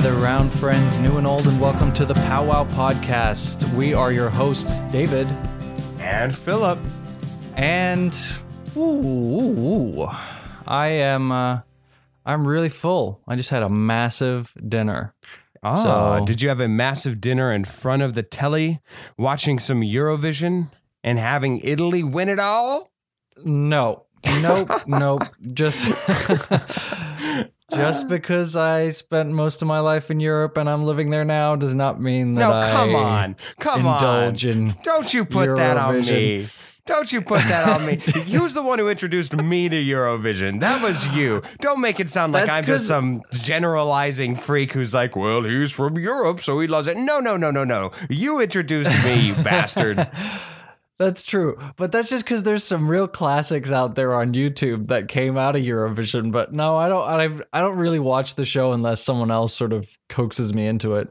[0.00, 3.70] Gather around, friends, new and old, and welcome to the Powwow Podcast.
[3.74, 5.26] We are your hosts, David
[5.98, 6.78] and Philip.
[7.54, 8.16] And
[8.78, 10.08] ooh, ooh, ooh.
[10.66, 11.60] I am uh,
[12.24, 13.20] I'm really full.
[13.28, 15.14] I just had a massive dinner.
[15.62, 15.82] Ah,
[16.18, 18.80] so, did you have a massive dinner in front of the telly,
[19.18, 20.70] watching some Eurovision
[21.04, 22.90] and having Italy win it all?
[23.44, 24.06] No,
[24.40, 25.24] nope, nope.
[25.52, 25.84] Just
[27.70, 31.24] just um, because I spent most of my life in Europe and I'm living there
[31.24, 34.52] now does not mean that no, come I on, come indulge on.
[34.52, 34.76] in.
[34.82, 35.56] Don't you put Eurovision.
[35.56, 36.48] that on me.
[36.86, 38.00] Don't you put that on me.
[38.26, 40.60] You was the one who introduced me to Eurovision.
[40.60, 41.42] That was you.
[41.60, 45.72] Don't make it sound like That's I'm just some generalizing freak who's like, well, he's
[45.72, 46.96] from Europe, so he loves it.
[46.96, 47.92] No, no, no, no, no.
[48.08, 50.08] You introduced me, you bastard.
[51.00, 55.08] That's true, but that's just because there's some real classics out there on YouTube that
[55.08, 56.30] came out of Eurovision.
[56.30, 57.42] But no, I don't.
[57.52, 60.96] I I don't really watch the show unless someone else sort of coaxes me into
[60.96, 61.08] it.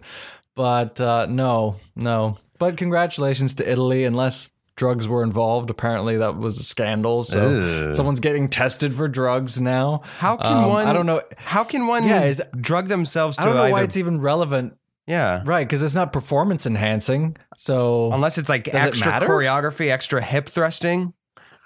[0.55, 2.37] But uh, no, no.
[2.59, 5.71] But congratulations to Italy, unless drugs were involved.
[5.71, 7.23] Apparently, that was a scandal.
[7.23, 7.95] So Ugh.
[7.95, 10.03] someone's getting tested for drugs now.
[10.19, 10.85] How can Um, one?
[10.87, 11.21] I don't know.
[11.37, 13.71] How can one Yeah, is- drug themselves to I don't know either?
[13.71, 14.77] why it's even relevant,
[15.09, 15.41] yeah.
[15.45, 15.67] right?
[15.67, 17.35] Because it's not performance enhancing.
[17.57, 21.13] So Unless it's like Does it extra choreography, extra hip thrusting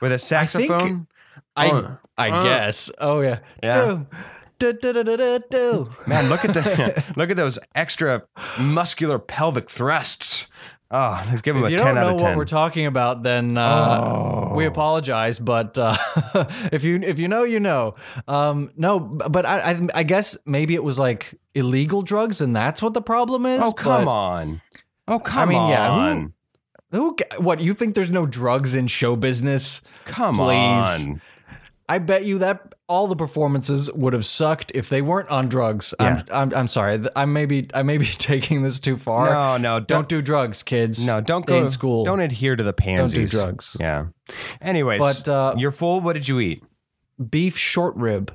[0.01, 1.07] with a saxophone.
[1.55, 2.43] I Uh, I uh.
[2.43, 2.89] guess.
[2.99, 3.39] Oh yeah.
[3.61, 3.85] Yeah.
[3.85, 4.07] Do.
[4.59, 5.91] Do, do, do, do, do.
[6.07, 8.23] Man, look at the look at those extra
[8.57, 10.42] muscular pelvic thrusts.
[10.95, 13.23] Oh, let's give him If a you ten you don't know what we're talking about,
[13.23, 14.53] then uh, Oh.
[14.55, 15.39] we apologize.
[15.39, 15.97] But uh,
[16.71, 17.95] if you if you know, you know.
[18.27, 22.81] Um, no, but I, I I guess maybe it was like illegal drugs, and that's
[22.83, 23.59] what the problem is.
[23.61, 24.61] oh come but on!
[25.07, 25.69] Oh come I mean, on!
[25.69, 26.31] yeah, who-
[26.91, 27.17] Who?
[27.43, 27.95] What you think?
[27.95, 29.81] There's no drugs in show business?
[30.05, 30.45] come on.
[30.47, 31.07] Please.
[31.07, 31.21] on!
[31.89, 35.93] I bet you that all the performances would have sucked if they weren't on drugs.
[35.99, 37.03] I'm, I'm I'm sorry.
[37.15, 39.25] I may be I may be taking this too far.
[39.29, 40.09] No, no, don't don't.
[40.09, 41.05] do drugs, kids.
[41.05, 42.05] no, don't Stay go in school.
[42.05, 43.31] Don't adhere to the pansies.
[43.31, 43.77] Don't do drugs.
[43.79, 44.05] Yeah.
[44.61, 45.99] Anyways, But, uh, you're full.
[46.01, 46.63] What did you eat?
[47.29, 48.33] Beef short rib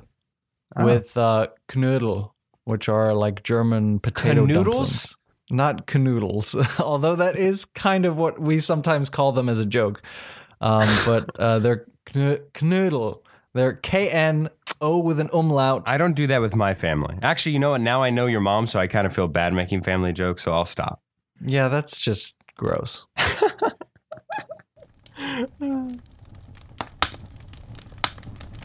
[0.75, 0.85] Ah.
[0.85, 2.31] with uh, knödel,
[2.65, 5.15] which are like German potato dumplings.
[5.51, 10.03] Not canoodles, although that is kind of what we sometimes call them as a joke.
[10.61, 13.21] Um, but uh, they're kn- knödel.
[13.53, 14.49] They're K N
[14.81, 15.83] O with an umlaut.
[15.85, 17.17] I don't do that with my family.
[17.21, 17.81] Actually, you know what?
[17.81, 20.53] Now I know your mom, so I kind of feel bad making family jokes, so
[20.53, 21.01] I'll stop.
[21.45, 23.05] yeah, that's just gross.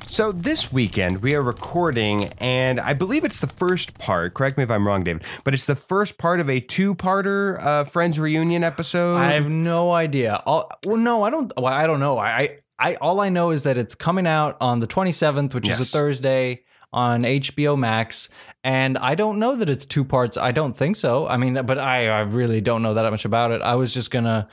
[0.06, 4.34] So this weekend we are recording, and I believe it's the first part.
[4.34, 7.82] Correct me if I'm wrong, David, but it's the first part of a two-parter uh,
[7.82, 9.16] Friends reunion episode.
[9.16, 10.40] I have no idea.
[10.46, 11.52] All, well, no, I don't.
[11.56, 12.16] Well, I don't know.
[12.18, 15.68] I, I, I, all I know is that it's coming out on the 27th, which
[15.68, 18.28] is a Thursday on HBO Max.
[18.62, 20.36] And I don't know that it's two parts.
[20.36, 21.26] I don't think so.
[21.26, 23.60] I mean, but I, I really don't know that much about it.
[23.60, 24.48] I was just gonna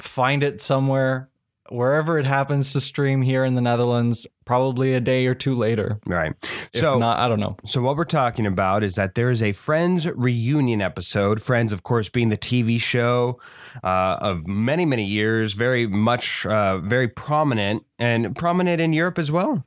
[0.00, 1.30] find it somewhere,
[1.70, 6.00] wherever it happens to stream here in the Netherlands, probably a day or two later.
[6.06, 6.32] right.
[6.72, 7.56] If so not, I don't know.
[7.66, 11.42] So what we're talking about is that there is a Friends reunion episode.
[11.42, 13.40] Friends, of course, being the TV show
[13.84, 19.30] uh, of many, many years, very much, uh, very prominent and prominent in Europe as
[19.30, 19.64] well.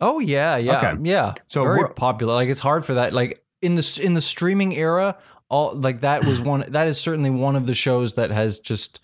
[0.00, 0.94] Oh yeah, yeah, Okay.
[1.02, 1.34] yeah.
[1.48, 2.32] So very popular.
[2.34, 3.12] Like it's hard for that.
[3.12, 5.18] Like in the in the streaming era,
[5.50, 6.64] all like that was one.
[6.68, 9.00] that is certainly one of the shows that has just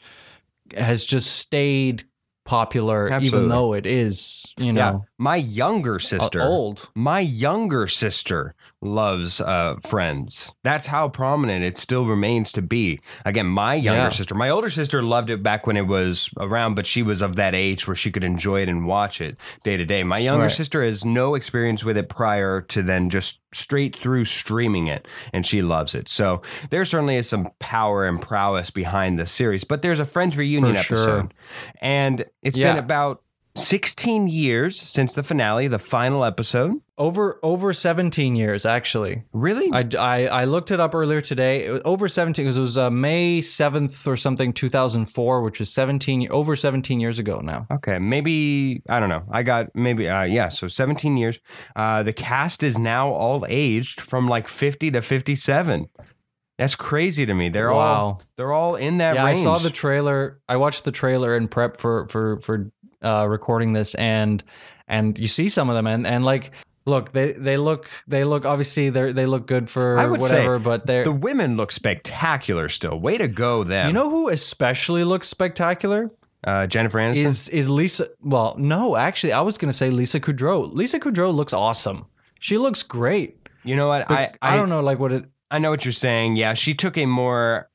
[0.75, 2.05] has just stayed
[2.47, 6.89] popular, even though it is you Yeah, know my younger uh, sister, old.
[6.95, 8.55] my younger sister
[8.87, 10.53] loves uh, Friends.
[10.65, 13.01] That's how prominent it still remains to be.
[13.25, 14.09] Again, my younger Yeah.
[14.09, 17.37] sister, my older sister loved it back when it was around, but she was of
[17.37, 20.03] that age where she could enjoy it and watch it day to day.
[20.03, 20.53] My younger Right.
[20.53, 25.45] sister has no experience with it prior to then just straight through streaming it, and
[25.45, 26.09] she loves it.
[26.09, 29.65] So there certainly is some power and prowess behind the series.
[29.65, 30.97] But there's a Friends reunion For sure.
[30.99, 31.35] episode,
[31.81, 32.73] and it's Yeah.
[32.75, 33.23] been about
[33.55, 36.75] 16 years since the finale, the final episode.
[36.99, 39.25] Over over seventeen years actually.
[39.33, 39.71] Really?
[39.73, 41.67] I, I, I looked it up earlier today.
[41.67, 45.71] It was over 17 because it was uh, May 7th or something 2004, which is
[45.73, 47.67] 17 over 17 years ago now.
[47.71, 49.25] okay, maybe I don't know.
[49.31, 50.49] I got maybe uh, yeah.
[50.49, 51.39] So 17 years.
[51.75, 55.89] Uh, the cast is now all aged from like 50 to 57.
[56.59, 57.51] That's crazy to me.
[57.51, 59.41] They're all they're all in that yeah, range.
[59.41, 60.41] I saw the trailer.
[60.49, 62.71] I watched the trailer in prep for for for
[63.05, 64.43] uh, recording this, and
[64.89, 66.53] and you see some of them, and and like,
[66.87, 70.87] look, they they look they look obviously they they look good for I whatever, but
[70.87, 72.99] they're the women look spectacular still.
[72.99, 73.89] Way to go, them.
[73.89, 76.11] you know who especially looks spectacular
[76.45, 77.25] uh, Jennifer Aniston.
[77.25, 78.09] is is Lisa.
[78.21, 80.73] Well, no, actually, I was gonna say Lisa Kudrow.
[80.73, 82.07] Lisa Kudrow looks awesome.
[82.39, 83.49] She looks great.
[83.65, 84.07] you know what?
[84.09, 86.37] But I, I, don't know like what it I know what you're saying.
[86.37, 87.69] Yeah, she took a more.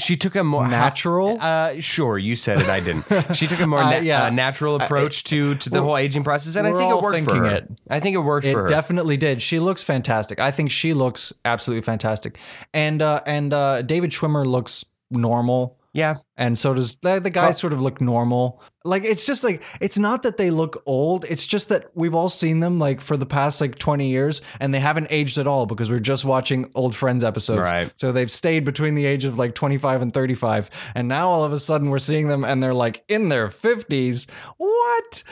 [0.00, 1.38] She took a more natural.
[1.40, 2.68] Uh, sure, you said it.
[2.68, 3.34] I didn't.
[3.36, 4.24] She took a more Uh, yeah.
[4.24, 7.34] uh, natural approach to to the whole aging process, and I think it worked for
[7.36, 7.46] her.
[7.56, 7.68] it.
[7.88, 8.68] I think it worked It for her.
[8.68, 9.42] definitely did.
[9.42, 10.38] She looks fantastic.
[10.40, 12.38] I think she looks absolutely fantastic.
[12.74, 15.76] And uh, and uh, David Schwimmer looks normal.
[15.92, 18.62] Yeah, and so does the, the guys Well- sort of look normal.
[18.84, 22.30] Like it's just like it's not that they look old it's just that we've all
[22.30, 25.66] seen them like for the past like 20 years and they haven't aged at all
[25.66, 27.60] because we're just watching old friends episodes.
[27.70, 27.92] Right.
[27.96, 31.52] so they've stayed between the age of like 25 and 35 and now all of
[31.52, 35.22] a sudden we're seeing them and they're like in their 50s what?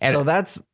[0.00, 0.66] And- so that's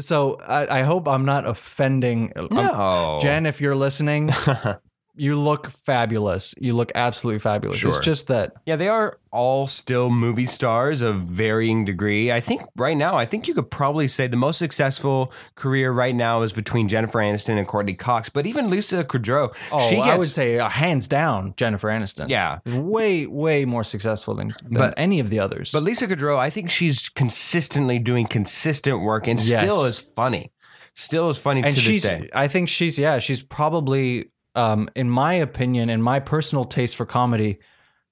[0.00, 4.30] so I, I hope i'm not offending I'm- no, jen if you're listening
[5.18, 7.88] you look fabulous you look absolutely fabulous Sure.
[7.96, 12.32] it's just that Yeah, they are all still movie stars of varying degree.
[12.32, 16.14] I think right now, I think you could probably say the most successful career right
[16.14, 18.30] now is between Jennifer Aniston and Courteney Cox.
[18.30, 22.30] But even Lisa Kudrow, Oh, she gets I would say uh, hands down Jennifer Aniston.
[22.30, 22.60] yeah.
[22.66, 25.70] way way more successful than, than But- any of the others.
[25.72, 29.60] But Lisa Kudrow, I think she's consistently doing consistent work and Yes.
[29.60, 30.50] still is funny.
[30.94, 32.30] Still is funny and to she's this day.
[32.34, 37.06] I think she's yeah she's probably um, in my opinion in my personal taste for
[37.06, 37.58] comedy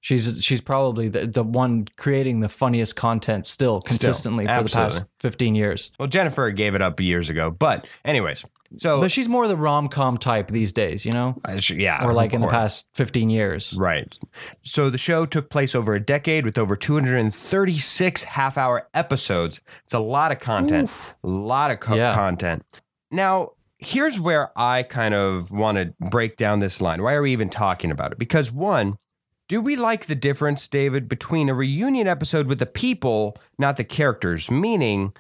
[0.01, 5.09] she's she's probably the, the one creating the funniest content still consistently for the past
[5.21, 5.91] 15 years.
[5.99, 7.51] Well, Jennifer gave it up years ago.
[7.51, 8.45] But anyways,
[8.77, 11.41] so But she's more the rom-com type these days, you know?
[11.47, 12.83] uh, she- yeah, Or of like in the course.
[12.83, 13.75] past 15 years.
[13.79, 14.19] Right.
[14.63, 19.61] So the show took place over a decade with over 236 half hour episodes.
[19.85, 20.91] It's a lot of content.
[21.23, 22.15] A lot of co- Yeah.
[22.15, 22.63] content.
[23.11, 23.53] Now,
[23.85, 27.03] here's where I kind of want to break down this line.
[27.03, 28.19] Why are we even talking about it?
[28.19, 28.97] Because one,
[29.49, 33.85] do we like the difference, David, between a reunion episode with the people, not the
[33.85, 34.51] characters?
[34.51, 35.13] Meaning,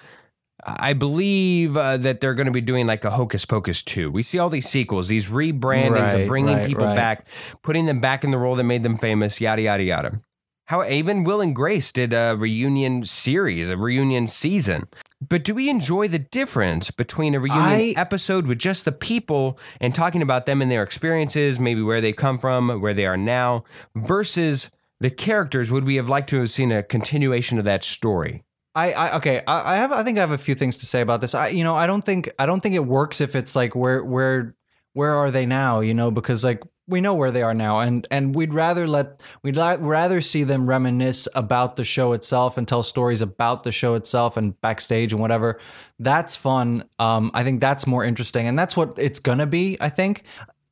[0.64, 4.10] I believe uh, that they're going to be doing like a Hocus Pocus 2.
[4.10, 6.96] We see all these sequels, these rebrandings Right, of bringing right, people right.
[6.96, 7.26] back,
[7.62, 10.20] putting them back in the role that made them famous, yada, yada, yada.
[10.66, 14.88] How even Will and Grace did a reunion series, a reunion season.
[15.28, 19.58] But do we enjoy the difference between a reunion I- episode with just the people
[19.80, 23.16] and talking about them and their experiences, maybe where they come from, where they are
[23.16, 25.70] now, versus the characters?
[25.70, 28.44] Would we have liked to have seen a continuation of that story?
[28.74, 29.42] I, I okay.
[29.46, 29.92] I, I have.
[29.92, 31.34] I think I have a few things to say about this.
[31.34, 34.04] I, you know, I don't think I don't think it works if it's like where
[34.04, 34.56] where
[34.94, 35.80] where are they now?
[35.80, 39.22] You know, because like we know where they are now, and and we'd rather let
[39.42, 43.72] we'd la- rather see them reminisce about the show itself and tell stories about the
[43.72, 45.58] show itself and backstage and whatever.
[45.98, 46.84] That's fun.
[46.98, 49.76] Um, I think that's more interesting, and that's what it's gonna be.
[49.80, 50.24] I think.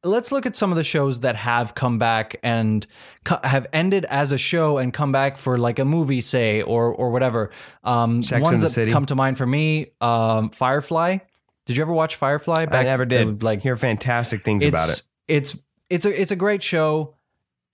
[0.05, 2.85] Let's look at some of the shows that have come back and
[3.23, 6.93] co- have ended as a show and come back for like a movie, say, or
[6.93, 7.53] or whatever.
[7.85, 8.91] Um, Sex ones that City.
[8.91, 11.19] come to mind for me, um, Firefly.
[11.67, 12.67] Did you ever watch Firefly?
[12.69, 13.45] I never did.
[13.45, 15.03] Like hear fantastic things about it.
[15.29, 15.63] it's
[15.93, 17.15] it's a it's a great show.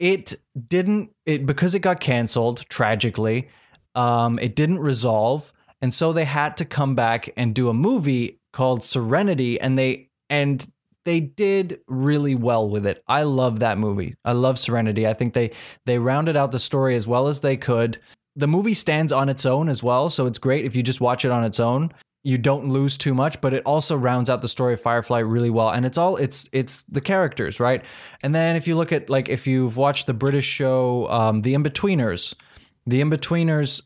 [0.00, 0.34] It
[0.66, 3.48] didn't it because it got canceled tragically.
[3.94, 8.40] Um, it didn't resolve, and so they had to come back and do a movie
[8.52, 10.66] called Serenity, and they and
[11.04, 13.02] they did really well with it.
[13.06, 14.16] I love that movie.
[14.24, 15.06] I love Serenity.
[15.06, 15.52] I think they
[15.86, 18.00] they rounded out the story as well as they could.
[18.34, 21.24] The movie stands on its own as well, so it's great if you just watch
[21.24, 21.92] it on its own
[22.24, 25.50] you don't lose too much but it also rounds out the story of firefly really
[25.50, 25.70] well.
[25.70, 27.82] And it's all it's it's the characters right?
[28.22, 31.54] And then if you look at like if you've watched the british show um, the
[31.54, 32.34] in-betweeners
[32.86, 33.82] the in-betweeners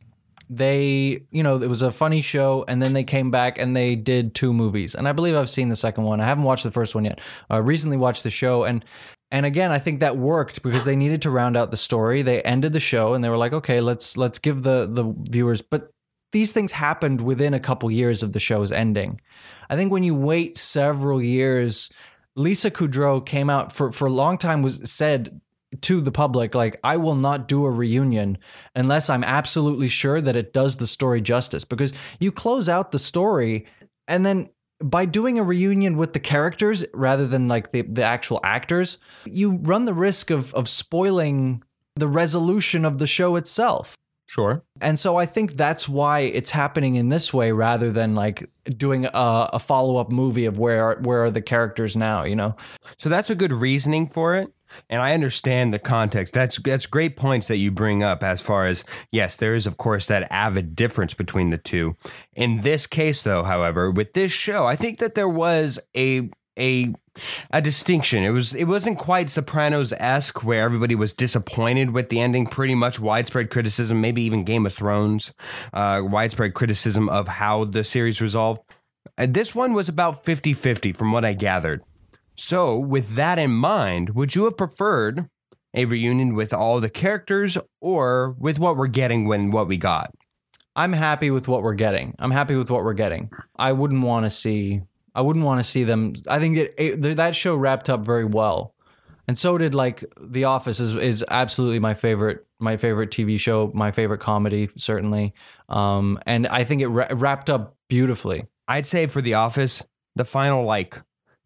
[0.48, 3.94] they you know it was a funny show and then they came back and they
[3.96, 4.94] did two movies.
[4.94, 6.20] And i believe i've seen the second one.
[6.20, 7.20] I haven't watched the first one yet.
[7.50, 8.84] I recently watched the show and
[9.30, 12.22] and again i think that worked because they needed to round out the story.
[12.22, 15.62] They ended the show and they were like okay let's let's give the the viewers
[15.62, 15.90] but
[16.32, 19.20] these things happened within a couple years of the show's ending.
[19.70, 21.92] I think when you wait several years,
[22.34, 25.40] Lisa Kudrow came out for for a long time was said
[25.80, 28.38] to the public like I will not do a reunion
[28.74, 32.98] unless I'm absolutely sure that it does the story justice because you close out the
[32.98, 33.66] story
[34.06, 34.50] and then
[34.82, 39.52] by doing a reunion with the characters rather than like the, the actual actors, you
[39.62, 41.62] run the risk of of spoiling
[41.96, 43.96] the resolution of the show itself.
[44.32, 44.64] Sure.
[44.80, 49.04] And so I think that's why it's happening in this way rather than like doing
[49.04, 52.56] a, a follow up movie of where where are the characters now, you know?
[52.96, 54.50] So that's a good reasoning for it.
[54.88, 56.32] And I understand the context.
[56.32, 59.76] That's that's great points that you bring up as far as yes, there is of
[59.76, 61.94] course that avid difference between the two.
[62.32, 66.94] In this case though, however, with this show, I think that there was a a
[67.50, 68.24] a distinction.
[68.24, 72.46] It was it wasn't quite Sopranos esque where everybody was disappointed with the ending.
[72.46, 75.32] Pretty much widespread criticism, maybe even Game of Thrones,
[75.72, 78.60] uh, widespread criticism of how the series resolved.
[79.18, 81.82] Uh, this one was about 50-50 from what I gathered.
[82.34, 85.28] So, with that in mind, would you have preferred
[85.74, 90.14] a reunion with all the characters or with what we're getting when what we got?
[90.74, 92.14] I'm happy with what we're getting.
[92.18, 93.30] I'm happy with what we're getting.
[93.56, 94.82] I wouldn't want to see.
[95.14, 96.14] I wouldn't want to see them.
[96.28, 98.74] I think that it, that show wrapped up very well,
[99.28, 103.70] and so did like The Office is is absolutely my favorite my favorite TV show,
[103.74, 105.34] my favorite comedy certainly.
[105.68, 108.44] Um, and I think it ra- wrapped up beautifully.
[108.68, 111.02] I'd say for The Office, the final like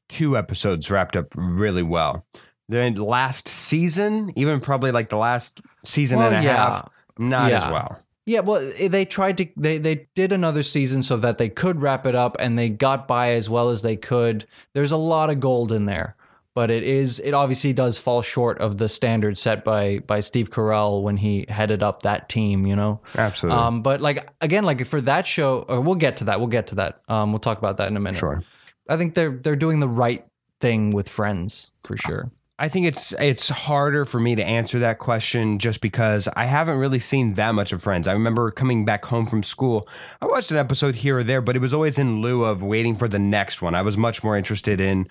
[0.09, 2.27] two episodes wrapped up really well.
[2.69, 6.57] The last season, even probably like the last season Well, and a yeah.
[6.57, 7.99] half, not as well.
[8.27, 11.81] Yeah, well, eh, they tried to they they did another season so that they could
[11.81, 14.47] wrap it up, and they got by as well as they could.
[14.75, 16.17] There's a lot of gold in there,
[16.53, 20.51] but it is it obviously does fall short of the standard set by by Steve
[20.51, 22.67] Carell when he headed up that team.
[22.67, 23.61] You know, Absolutely.
[23.61, 26.41] um, but like again, like for that show, or we'll get to that.
[26.41, 27.03] We'll get to that.
[27.09, 28.19] Um, we'll talk about that in a minute.
[28.19, 28.43] sure.
[28.89, 30.27] I think they're they're doing the right
[30.61, 32.33] thing with Friends for sure.
[32.59, 36.79] I think it's it's harder for me to answer that question just because I haven't
[36.79, 38.09] really seen that much of Friends.
[38.09, 39.87] I remember coming back home from school.
[40.23, 42.97] I watched an episode here or there, but it was always in lieu of waiting
[42.97, 43.75] for the next one.
[43.75, 45.07] I was much more interested in,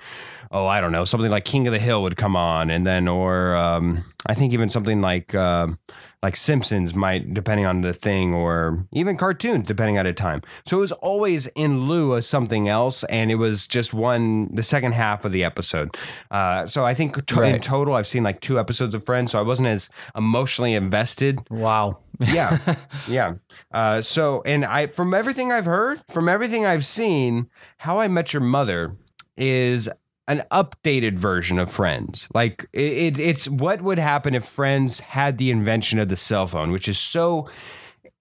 [0.49, 3.07] oh, I don't know, something like King of the Hill would come on, and then
[3.07, 5.77] or um, I think even something like um
[6.25, 10.41] like Simpsons might, depending on the thing, or even cartoons, depending on the time.
[10.65, 14.63] So it was always in lieu of something else, and it was just one the
[14.63, 15.95] second half of the episode.
[16.31, 19.39] Uh, so I think to- in total, I've seen like two episodes of Friends, so
[19.39, 21.47] I wasn't as emotionally invested.
[21.51, 21.99] Wow.
[22.19, 22.57] Yeah,
[23.07, 23.35] yeah.
[23.71, 28.33] Uh, so, and I, from everything I've heard, from everything I've seen, How I Met
[28.33, 28.95] Your Mother
[29.37, 29.89] is
[30.27, 32.27] an updated version of Friends.
[32.33, 36.47] Like it, it, it's what would happen if Friends had the invention of the cell
[36.47, 37.47] phone, which is so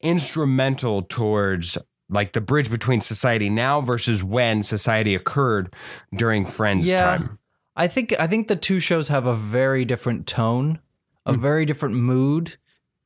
[0.03, 1.79] instrumental towards
[2.11, 5.75] like the bridge between society now versus when society occurred
[6.15, 7.01] during Friends Yeah.
[7.01, 7.39] time.
[7.77, 10.79] I think I think the two shows have a very different tone,
[11.27, 11.41] a Hmm.
[11.41, 12.57] very different mood.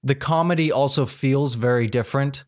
[0.02, 2.44] The comedy also feels very different,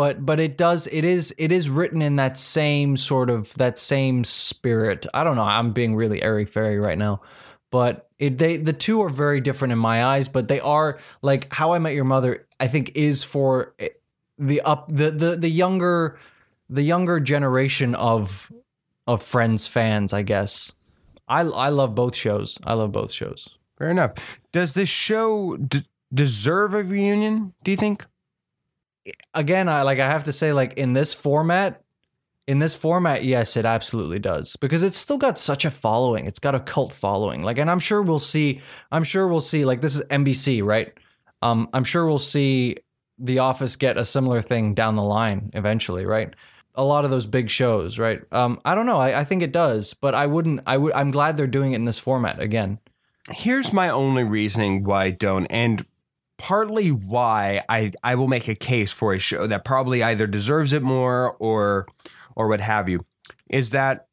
[0.00, 3.78] but but it does it is it is written in that same sort of that
[3.78, 5.04] same spirit.
[5.12, 5.42] I don't know.
[5.42, 7.20] I'm being really airy fairy right now,
[7.70, 10.26] but it they the two are very different in my eyes.
[10.26, 12.46] But they are like How I Met Your Mother.
[12.58, 13.88] I think is for eh,
[14.38, 16.18] the up the the the younger
[16.70, 18.50] the younger generation of
[19.06, 20.14] of Friends fans.
[20.14, 20.72] I guess.
[21.28, 22.58] I I love both shows.
[22.64, 23.50] I love both shows.
[23.76, 24.14] Fair enough.
[24.50, 27.52] Does this show d- deserve a reunion?
[27.62, 28.06] Do you think?
[29.34, 31.82] Again, I like I have to say like in this format,
[32.46, 36.26] in this format, yes, it absolutely does because it's still got such a following.
[36.26, 37.42] It's got a cult following.
[37.42, 38.60] Like and I'm sure we'll see
[38.92, 40.92] I'm sure we'll see like this is NBC, right?
[41.42, 42.76] Um I'm sure we'll see
[43.18, 46.34] The Office get a similar thing down the line eventually, right?
[46.74, 48.20] A lot of those big shows, right?
[48.32, 48.98] Um I don't know.
[48.98, 51.76] I, I think it does, but I wouldn't I would I'm glad they're doing it
[51.76, 52.78] in this format again.
[53.30, 55.86] Here's my only reasoning why I don't, and
[56.40, 60.72] partly why I I will make a case for a show that probably either deserves
[60.72, 61.86] it more or
[62.34, 63.04] or what have you,
[63.50, 64.08] is that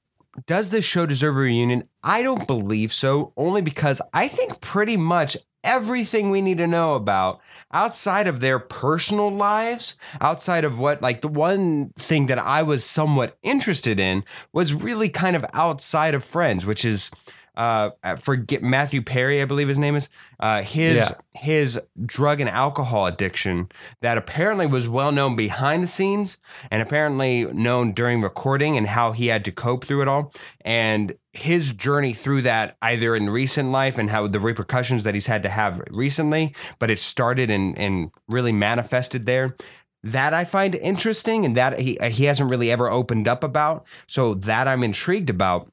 [0.45, 1.85] does this show deserve a reunion?
[2.03, 6.95] I don't believe so, only because I think pretty much everything we need to know
[6.95, 7.39] about
[7.71, 12.83] outside of their personal lives, outside of what like the one thing that I was
[12.83, 17.09] somewhat interested in was really kind of outside of Friends, which is
[17.57, 20.09] uh forget Matthew Perry, I believe his name is.
[20.39, 21.09] Uh his Yeah.
[21.33, 23.69] his drug and alcohol addiction
[24.01, 26.37] that apparently was well known behind the scenes
[26.71, 30.31] and apparently known during recording and how he had to cope through it all.
[30.61, 35.27] And his journey through that either in recent life and how the repercussions that he's
[35.27, 39.55] had to have recently, but it started and and really manifested there.
[40.03, 43.85] That I find interesting and that he he hasn't really ever opened up about.
[44.07, 45.71] So that I'm intrigued about.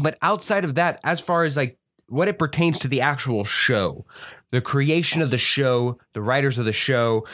[0.00, 1.78] But outside of that, as far as like
[2.08, 4.04] what it pertains to the actual show,
[4.50, 7.26] the creation of the show, the writers of the show,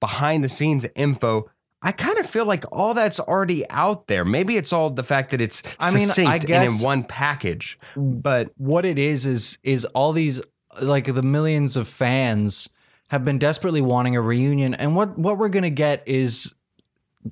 [0.00, 1.50] behind the scenes info,
[1.80, 4.24] I kind of feel like all that's already out there.
[4.24, 7.78] Maybe it's all the fact that it's I mean, I succinct and in one package.
[7.96, 10.42] But what it is is is all these
[10.82, 12.68] like the millions of fans
[13.08, 16.54] have been desperately wanting a reunion and what what we're going to get is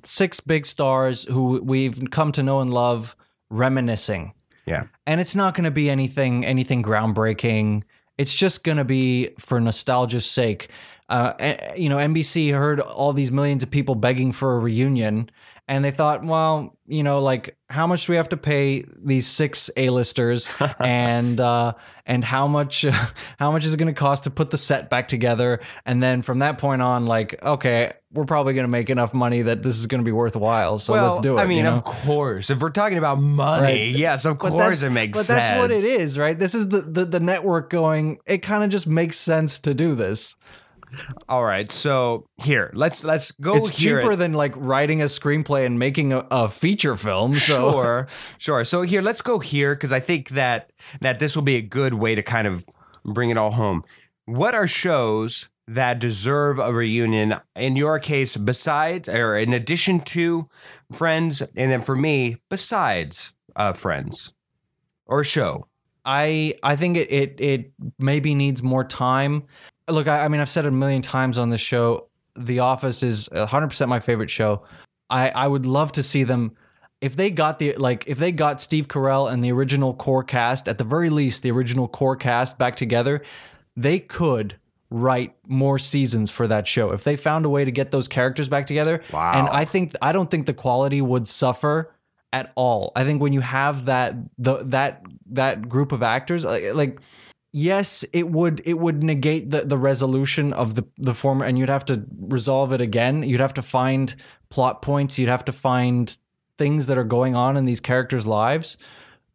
[0.03, 3.15] six big stars who we've come to know and love
[3.49, 4.33] reminiscing
[4.67, 4.83] Yeah.
[5.05, 7.83] and it's not going to be anything anything groundbreaking.
[8.17, 10.69] It's just going to be for nostalgia's sake.
[11.09, 15.31] Uh, eh, you know NBC heard all these millions of people begging for a reunion
[15.69, 19.25] and they thought well you know like how much do we have to pay these
[19.25, 20.49] six A-listers?
[20.79, 21.73] And uh
[22.05, 22.85] and how much
[23.39, 25.61] how much is it going to cost to put the set back together?
[25.85, 29.43] And then from that point on like okay we're probably going to make enough money
[29.43, 30.79] that this is going to be worthwhile.
[30.79, 31.39] So well, let's do it.
[31.39, 31.71] I mean, you know?
[31.71, 33.95] of course, if we're talking about money, Right.
[33.95, 35.39] yes, of But course it makes but sense.
[35.47, 36.37] that's what it is, right?
[36.37, 38.17] This is the the, the network going.
[38.25, 40.35] It kind of just makes sense to do this.
[41.27, 43.57] All right, so here, let's let's go.
[43.57, 47.35] it's here cheaper and- than like writing a screenplay and making a, a feature film.
[47.35, 48.07] So Sure,
[48.37, 48.63] sure.
[48.63, 50.71] So here, let's go here because I think that
[51.01, 52.65] that this will be a good way to kind of
[53.03, 53.83] bring it all home.
[54.25, 57.35] What are shows that deserve a reunion?
[57.55, 60.49] In your case, besides or in addition to
[60.93, 64.31] Friends, and then for me, besides uh, Friends
[65.05, 65.67] or show.
[66.05, 69.43] I I think it it, it maybe needs more time.
[69.89, 72.07] Look, I, I mean, I've said it a million times on this show.
[72.37, 74.63] The Office is 100 percent my favorite show.
[75.09, 76.55] I I would love to see them
[77.01, 80.67] if they got the like if they got Steve Carell and the original core cast
[80.67, 83.23] at the very least the original core cast back together,
[83.75, 84.55] they could
[84.89, 88.47] write more seasons for that show if they found a way to get those characters
[88.47, 89.03] back together.
[89.11, 89.33] Wow.
[89.33, 91.93] And I think I don't think the quality would suffer
[92.31, 92.91] at all.
[92.95, 96.99] I think when you have that the that that group of actors like, like
[97.51, 101.69] yes, it would it would negate the the resolution of the the former and you'd
[101.69, 103.23] have to resolve it again.
[103.23, 104.15] You'd have to find
[104.49, 106.17] plot points, you'd have to find
[106.57, 108.77] things that are going on in these characters' lives.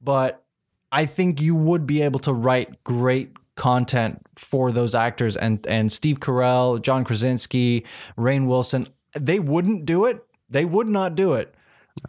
[0.00, 0.42] But
[0.90, 3.30] I think you would be able to write great
[3.62, 7.84] content for those actors and and Steve Carell, John Krasinski,
[8.18, 8.88] Rainn Wilson,
[9.18, 10.16] they wouldn't do it.
[10.50, 11.54] They would not do it.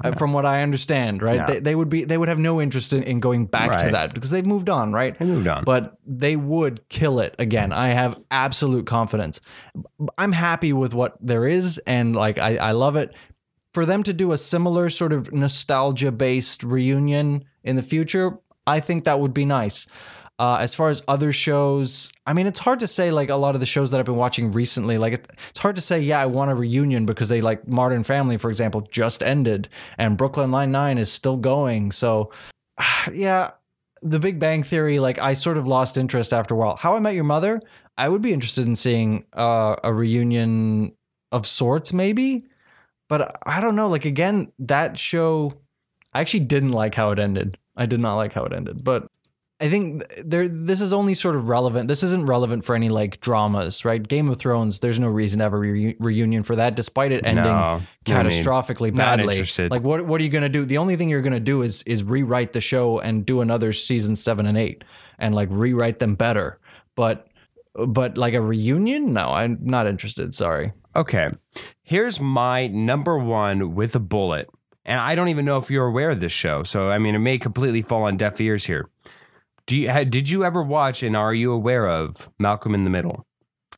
[0.04, 1.42] uh, From what I understand, right?
[1.42, 1.46] No.
[1.48, 4.14] They, they would be they would have no interest in, in going back to that
[4.16, 5.16] because they've moved on, right?
[5.20, 5.64] I moved on.
[5.64, 7.72] But they would kill it again.
[7.72, 9.40] I have absolute confidence.
[10.18, 13.14] I'm happy with what there is and like I, I love it.
[13.74, 18.80] For them to do a similar sort of nostalgia based reunion in the future, I
[18.80, 19.88] think that would be nice.
[20.39, 23.12] Uh, as far as other shows, I mean, it's hard to say.
[23.12, 25.76] Like a lot of the shows that I've been watching recently, like it, it's hard
[25.76, 26.00] to say.
[26.00, 30.17] Yeah, I want a reunion because they like Modern Family, for example, just ended, and
[30.17, 31.91] Brooklyn Nine Nine is still going.
[31.91, 32.32] So,
[33.13, 33.52] yeah,
[34.02, 36.78] The Big Bang Theory, like I sort of lost interest after a while.
[36.78, 37.62] How I Met Your Mother,
[37.96, 40.93] I would be interested in seeing uh, a reunion
[41.32, 42.46] of sorts, maybe.
[43.08, 43.88] But I don't know.
[43.88, 45.54] Like again, that show,
[46.12, 47.58] I actually didn't like how it ended.
[47.76, 49.08] I did not like how it ended, but
[49.63, 51.88] I think there this is only sort of relevant.
[51.88, 54.06] This isn't relevant for any like dramas, right?
[54.06, 57.26] Game of Thrones, there's no reason to have a re- reunion for that, despite it
[57.26, 59.36] ending No, I mean, catastrophically not badly.
[59.36, 59.71] interested.
[59.71, 60.65] Like what what are you gonna do?
[60.65, 64.17] The only thing you're gonna do is is rewrite the show and do another season
[64.17, 64.84] seven and eight
[65.17, 66.60] and like rewrite them better.
[66.95, 67.28] But
[67.73, 70.36] but like a reunion, no, I'm not interested.
[70.36, 70.73] Sorry.
[70.93, 71.32] Okay.
[71.84, 74.49] Here's my number one with a bullet.
[74.86, 76.63] And I don't even know if you're aware of this show.
[76.63, 78.89] So, I mean, it may completely fall on deaf ears here.
[79.67, 83.26] Do you, did you ever watch and are you aware of Malcolm in the Middle?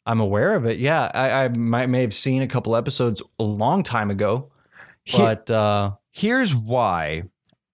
[0.06, 0.80] I'm aware of it.
[0.80, 4.52] Yeah, I, I might may have seen a couple episodes a long time ago,
[5.12, 7.24] but uh, Here's why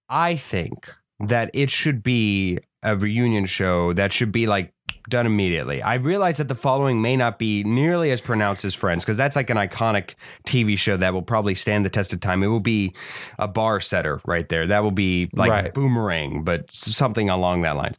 [0.08, 4.74] I think that it should be a reunion show that should be like
[5.08, 5.82] done immediately.
[5.82, 9.36] I realize that the following may not be nearly as pronounced as Friends because that's
[9.36, 10.14] like an iconic
[10.46, 12.42] TV show that will probably stand the test of time.
[12.42, 12.94] It will be
[13.38, 14.66] a bar setter right there.
[14.66, 15.74] That will be like Right.
[15.74, 17.94] Boomerang, but something along that line.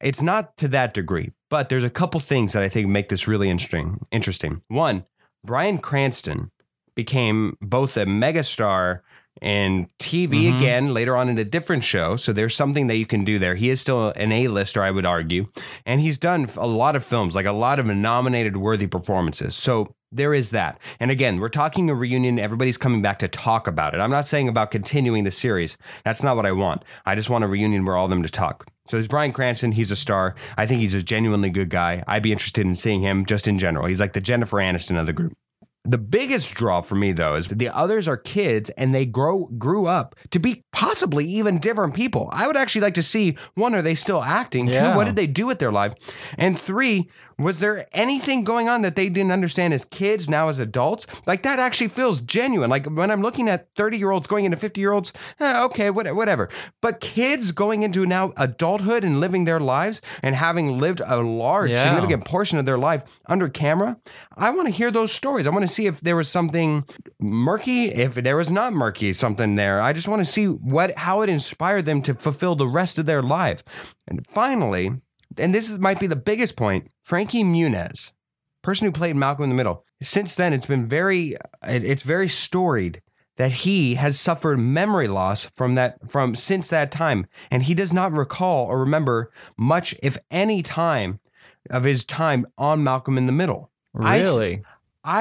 [0.00, 3.26] It's not to that degree, but there's a couple things that I think make this
[3.26, 4.06] really interesting.
[4.10, 4.62] Interesting.
[4.68, 5.04] One,
[5.44, 6.50] Bryan Cranston
[6.94, 9.00] became both a megastar
[9.42, 10.56] and TV Mhm.
[10.56, 12.16] again later on in a different show.
[12.16, 13.54] So there's something that you can do there.
[13.54, 15.46] He is still an A-lister, I would argue,
[15.86, 19.54] and he's done a lot of films, like a lot of nominated worthy performances.
[19.54, 20.78] So there is that.
[20.98, 22.38] And again, we're talking a reunion.
[22.38, 24.00] Everybody's coming back to talk about it.
[24.00, 25.76] I'm not saying about continuing the series.
[26.04, 26.82] That's not what I want.
[27.04, 28.66] I just want a reunion where all of them to talk.
[28.88, 29.72] So there's Bryan Cranston.
[29.72, 30.34] He's a star.
[30.56, 32.02] I think he's a genuinely good guy.
[32.08, 33.84] I'd be interested in seeing him just in general.
[33.86, 35.34] He's like the Jennifer Aniston of the group.
[35.84, 39.86] The biggest draw for me though is the others are kids and they grow grew
[39.86, 42.28] up to be possibly even different people.
[42.32, 44.68] I would actually like to see one, are they still acting?
[44.68, 44.90] Yeah.
[44.92, 45.94] Two, what did they do with their life?
[46.36, 50.58] And three, was there anything going on that they didn't understand as kids, now as
[50.58, 51.06] adults?
[51.24, 52.68] Like that actually feels genuine.
[52.68, 55.88] Like when I'm looking at 30 year olds going into 50 year olds, eh, okay,
[55.90, 56.48] what- whatever.
[56.82, 61.70] But kids going into now adulthood and living their lives and having lived a large,
[61.70, 61.84] Yeah.
[61.84, 63.96] significant portion of their life under camera,
[64.36, 65.46] I want to hear those stories.
[65.46, 66.84] I want to see if there was something
[67.20, 69.80] murky, if there was not murky something there.
[69.80, 73.06] I just want to see what how it inspired them to fulfill the rest of
[73.06, 73.62] their life.
[74.06, 74.92] And finally,
[75.36, 78.12] and this is, might be the biggest point, Frankie Muniz,
[78.62, 79.84] person who played Malcolm in the Middle.
[80.02, 81.32] Since then, it's been very,
[81.66, 83.02] it- it's very storied
[83.36, 87.92] that he has suffered memory loss from that from since that time, and he does
[87.92, 91.20] not recall or remember much, if any, time
[91.70, 93.70] of his time on Malcolm in the Middle.
[93.94, 94.77] Really, I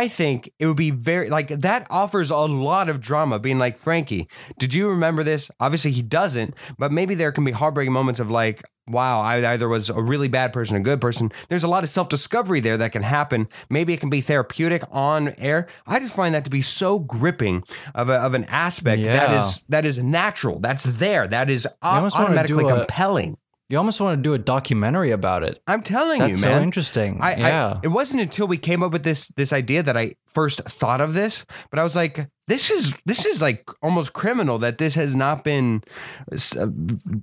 [0.07, 3.39] think it would be very like that offers a lot of drama.
[3.39, 4.27] Being like Frankie,
[4.59, 5.49] did you remember this?
[5.59, 9.67] Obviously he doesn't, but maybe there can be heartbreaking moments of like, wow, I either
[9.69, 11.31] was a really bad person, a good person.
[11.49, 13.47] There's a lot of self discovery there that can happen.
[13.69, 15.67] Maybe it can be therapeutic on air.
[15.85, 17.63] I just find that to be so gripping
[17.95, 19.35] of, a, of an aspect that Yeah.
[19.41, 20.59] is that is natural.
[20.59, 21.27] That's there.
[21.27, 23.37] That is au- automatically do a- compelling.
[23.69, 25.59] You almost want to do a documentary about it.
[25.67, 27.19] I'm telling That's you, so interesting.
[27.19, 27.73] I, yeah.
[27.73, 31.01] I, it wasn't until we came up with this this idea that I first thought
[31.01, 34.95] of this, but I was like, this is this is like almost criminal that this
[34.95, 35.83] has not been
[36.31, 36.67] uh,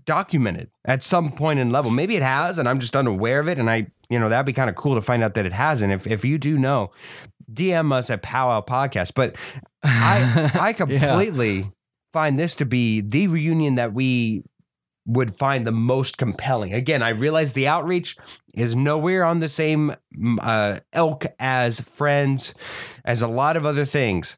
[0.05, 1.91] documented at some point in level.
[1.91, 3.59] Maybe it has, and I'm just unaware of it.
[3.59, 5.95] And I, you know, that'd be kind of cool to find out that it hasn't.
[5.95, 6.91] If if you do know,
[7.51, 9.13] DM us at Powwow Podcast.
[9.15, 9.35] But
[9.83, 11.73] I I completely
[12.13, 14.45] find this to be the reunion that we
[15.07, 16.73] would find the most compelling.
[16.73, 18.17] Again, I realize the outreach
[18.55, 22.55] is nowhere on the same mm, uh, elk as Friends,
[23.05, 24.37] as a lot of other things,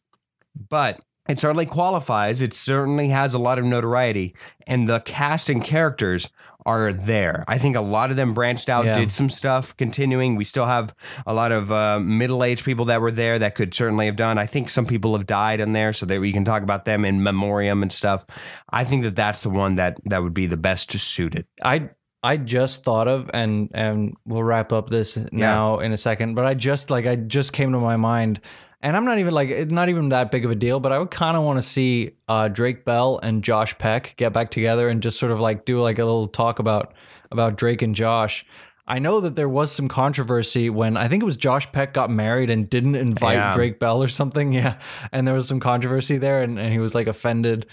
[0.68, 2.40] but it certainly qualifies.
[2.42, 4.34] It certainly has a lot of notoriety,
[4.66, 6.28] and the cast and characters
[6.64, 7.44] are there.
[7.46, 8.92] I think a lot of them branched out, Yeah.
[8.94, 10.34] did some stuff, continuing.
[10.34, 10.92] We still have
[11.24, 14.36] a lot of uh, middle-aged people that were there that could certainly have done.
[14.36, 17.04] I think some people have died in there, so that we can talk about them
[17.04, 18.26] in memoriam and stuff.
[18.70, 21.46] I think that that's the one that that would be the best to suit it.
[21.62, 21.90] I
[22.24, 26.44] I just thought of and and we'll wrap up this now in a second, but
[26.46, 28.40] I just like I just came to my mind
[28.82, 30.98] and I'm not even like it's not even that big of a deal, but I
[30.98, 34.88] would kind of want to see uh, Drake Bell and Josh Peck get back together
[34.88, 36.94] and just sort of like do like a little talk about
[37.30, 38.46] about Drake and Josh.
[38.88, 42.08] I know that there was some controversy when I think it was Josh Peck got
[42.08, 43.52] married and didn't invite Yeah.
[43.54, 44.52] Drake Bell or something.
[44.56, 44.76] Yeah.
[45.10, 47.66] And there was some controversy there and, and he was like offended.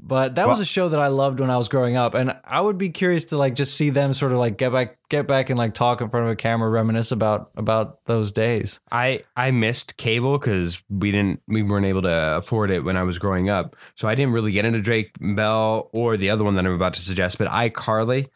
[0.00, 2.60] But that was a show that I loved when I was growing up, and I
[2.60, 5.50] would be curious to like just see them sort of like get back, get back
[5.50, 8.78] and like talk in front of a camera, reminisce about about those days.
[8.92, 13.02] I I missed cable because we didn't we weren't able to afford it when I
[13.02, 16.54] was growing up, so I didn't really get into Drake Bell or the other one
[16.54, 17.36] that I'm about to suggest.
[17.36, 18.28] But iCarly,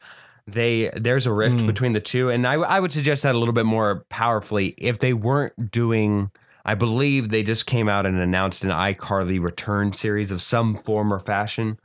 [0.48, 1.66] they there's a rift Mm.
[1.68, 4.98] between the two, and I I would suggest that a little bit more powerfully if
[4.98, 6.32] they weren't doing.
[6.64, 11.12] I believe they just came out and announced an iCarly return series of some form
[11.12, 11.78] or fashion.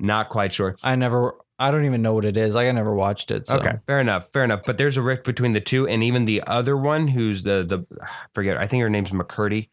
[0.00, 0.76] Not quite sure.
[0.82, 2.54] I never, I don't even know what it is.
[2.54, 3.46] Like I never watched it.
[3.46, 3.58] So.
[3.58, 4.62] Okay, fair enough, fair enough.
[4.66, 7.86] But there's a rift between the two, and even the other one, who's the the
[8.02, 9.68] I forget, I think her name's McCurdy.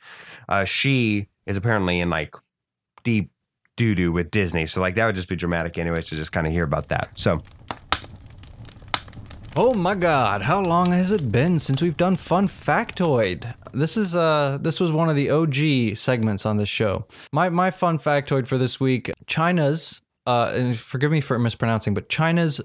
[0.47, 2.35] Uh, she is apparently in like
[3.03, 3.31] deep
[3.75, 6.45] doo doo with Disney, so like that would just be dramatic, anyways, to just kind
[6.45, 7.09] of hear about that.
[7.15, 7.41] So
[9.55, 10.43] Oh my God!
[10.43, 13.55] How long has it been since we've done Fun Factoid?
[13.73, 17.07] This is uh, this was one of the OG segments on this show.
[17.33, 22.09] My my fun factoid for this week: China's uh, and forgive me for mispronouncing, but
[22.09, 22.61] China's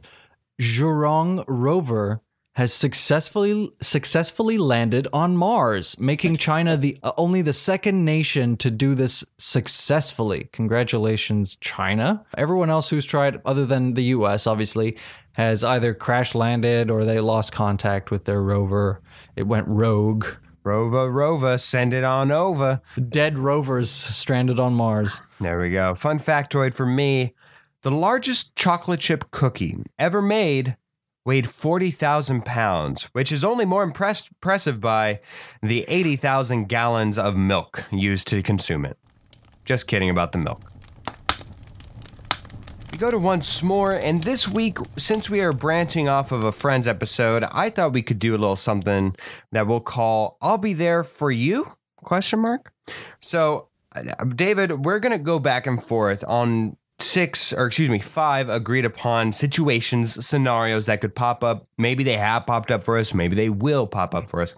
[0.61, 2.21] Zhurong rover
[2.53, 8.71] has successfully successfully landed on Mars, making China the uh, only the second nation to
[8.71, 10.49] do this successfully.
[10.53, 12.25] Congratulations, China!
[12.37, 14.97] Everyone else who's tried, other than the U.S., obviously,
[15.35, 19.01] has either crash landed or they lost contact with their rover.
[19.37, 20.27] It went rogue.
[20.65, 22.81] Rover, rover, send it on over.
[23.11, 25.21] Dead rovers stranded on Mars.
[25.39, 25.95] There we go.
[25.95, 27.35] Fun factoid for me:
[27.83, 30.79] the largest chocolate chip cookie ever made
[31.27, 35.21] weighed 40,000 pounds, which is only more impressed, impressive by
[35.63, 38.99] the 80,000 gallons of milk used to consume it.
[39.65, 40.71] Just kidding about the milk.
[42.99, 46.87] Go to once more, and this week, since we are branching off of a Friends
[46.87, 49.17] episode, I thought we could do a little something
[49.53, 52.73] that we'll call "I'll Be There for You?" Question mark.
[53.21, 58.49] So, uh, David, we're gonna go back and forth on six, or excuse me, five
[58.49, 61.67] agreed upon situations, scenarios that could pop up.
[61.79, 63.15] Maybe they have popped up for us.
[63.15, 64.55] Maybe they will pop up for us.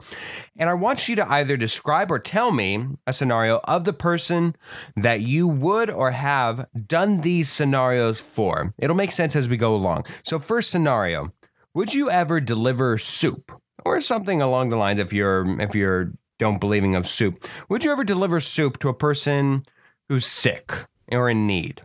[0.56, 4.56] And I want you to either describe or tell me a scenario of the person
[4.96, 8.72] that you would or have done these scenarios for.
[8.78, 10.06] It'll make sense as we go along.
[10.22, 11.32] So, first scenario:
[11.74, 13.52] Would you ever deliver soup
[13.85, 15.00] or something along the lines?
[15.00, 18.94] If you're if you're don't believing of soup, would you ever deliver soup to a
[18.94, 19.62] person
[20.09, 21.82] who's sick or in need?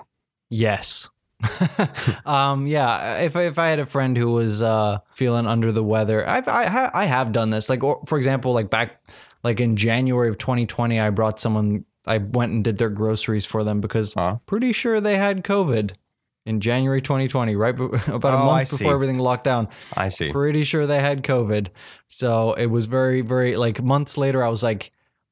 [0.52, 1.10] Yes.
[2.26, 3.18] um, yeah.
[3.20, 6.92] If if I had a friend who was uh, feeling under the weather, I've, I
[6.94, 7.70] I have done this.
[7.70, 9.02] Like, or, for example, like back
[9.44, 11.86] like in January of 2020, I brought someone.
[12.06, 14.38] I went and did their groceries for them because Huh?
[14.46, 15.92] pretty sure they had COVID
[16.48, 18.78] in January 2020, right be- about a Oh, I month see.
[18.78, 19.68] before everything locked down.
[19.96, 20.32] I see.
[20.32, 21.68] Pretty sure they had COVID.
[22.08, 24.44] So it was very very like months later.
[24.44, 24.92] I was like.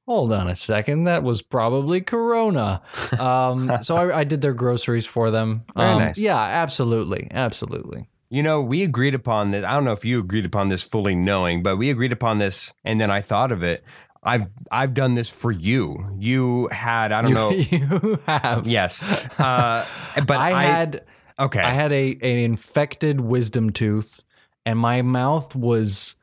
[0.10, 1.04] Hold on a second.
[1.04, 2.82] That was probably Corona.
[3.19, 5.65] Um, so I, I did their groceries for them.
[5.76, 6.17] Very Um, nice.
[6.17, 8.08] Yeah, absolutely, absolutely.
[8.30, 9.63] You know, we agreed upon this.
[9.63, 12.74] I don't know if you agreed upon this fully knowing, but we agreed upon this,
[12.84, 13.84] and then I thought of it.
[14.24, 16.15] I've I've done this for you.
[16.17, 17.50] You had I don't you, know.
[18.02, 18.65] you have.
[18.65, 19.02] yes,
[19.39, 19.86] uh,
[20.26, 21.04] but I, I, had
[21.38, 21.60] okay.
[21.62, 24.26] I had a an infected wisdom tooth,
[24.65, 26.15] and my mouth was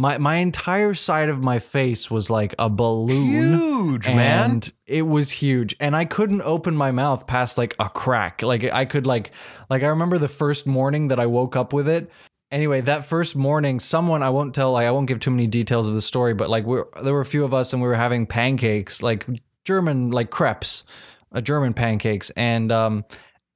[0.00, 3.26] my my entire side of my face was like a balloon.
[3.26, 4.50] huge man.
[4.50, 8.64] and it was huge and i couldn't open my mouth past like a crack like
[8.64, 9.30] i could like
[9.68, 12.10] like i remember the first morning that i woke up with it
[12.50, 15.86] anyway that first morning someone i won't tell like i won't give too many details
[15.86, 17.94] of the story but like we there were a few of us and we were
[17.94, 19.26] having pancakes like
[19.66, 20.84] german like crepes
[21.32, 23.04] uh, german pancakes and um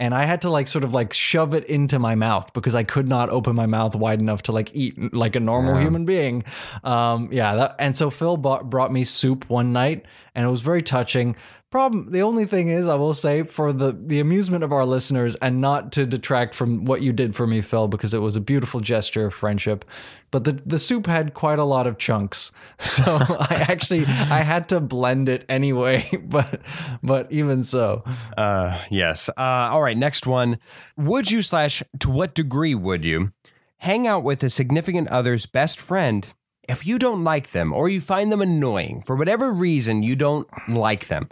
[0.00, 2.82] and I had to like sort of like shove it into my mouth because I
[2.82, 5.82] could not open my mouth wide enough to like eat like a normal Yeah.
[5.82, 6.44] human being.
[6.82, 10.04] Um, yeah, that, and so Phil bought, brought me soup one night,
[10.34, 11.36] and it was very touching.
[11.74, 15.34] Problem, the only thing is, I will say for the the amusement of our listeners,
[15.42, 18.40] and not to detract from what you did for me, Phil, because it was a
[18.40, 19.84] beautiful gesture of friendship.
[20.30, 24.68] But the the soup had quite a lot of chunks, so I actually I had
[24.68, 26.08] to blend it anyway.
[26.22, 26.60] But
[27.02, 28.04] but even so,
[28.36, 29.28] Uh, yes.
[29.30, 29.98] Uh, all right.
[29.98, 30.60] Next one.
[30.96, 33.32] Would you slash to what degree would you
[33.78, 36.34] hang out with a significant other's best friend
[36.68, 40.48] if you don't like them or you find them annoying for whatever reason you don't
[40.68, 41.28] like them?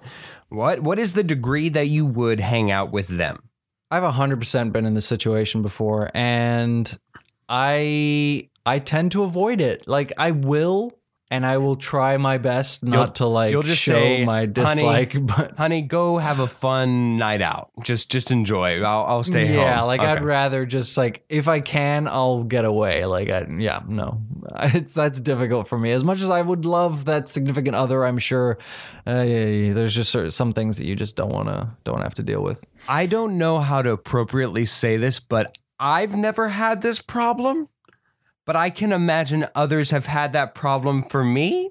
[0.49, 3.42] What what is the degree that you would hang out with them?
[3.90, 6.99] I've hundred percent been in this situation before, and
[7.49, 9.87] I I tend to avoid it.
[9.87, 10.92] Like I will,
[11.33, 14.40] and I will try my best not You'll- to like you'll just show say, my
[14.40, 15.27] "Honey, dislike.
[15.27, 17.71] but Honey, go have a fun night out.
[17.83, 18.83] Just just enjoy.
[18.83, 19.57] I'll I'll stay home.
[19.57, 23.07] yeah, like I'd rather just like if I can, I'll get away.
[23.07, 24.21] Like I yeah no,
[24.61, 25.90] it's that's difficult for me.
[25.92, 28.59] As much as I would love that significant other, I'm sure
[29.07, 32.03] uh, yeah, yeah, there's just of some things that you just don't want to don't
[32.03, 32.62] have to deal with.
[32.87, 37.68] I don't know how to appropriately say this, but I've never had this problem.
[38.44, 41.70] But I can imagine others have had that problem for me.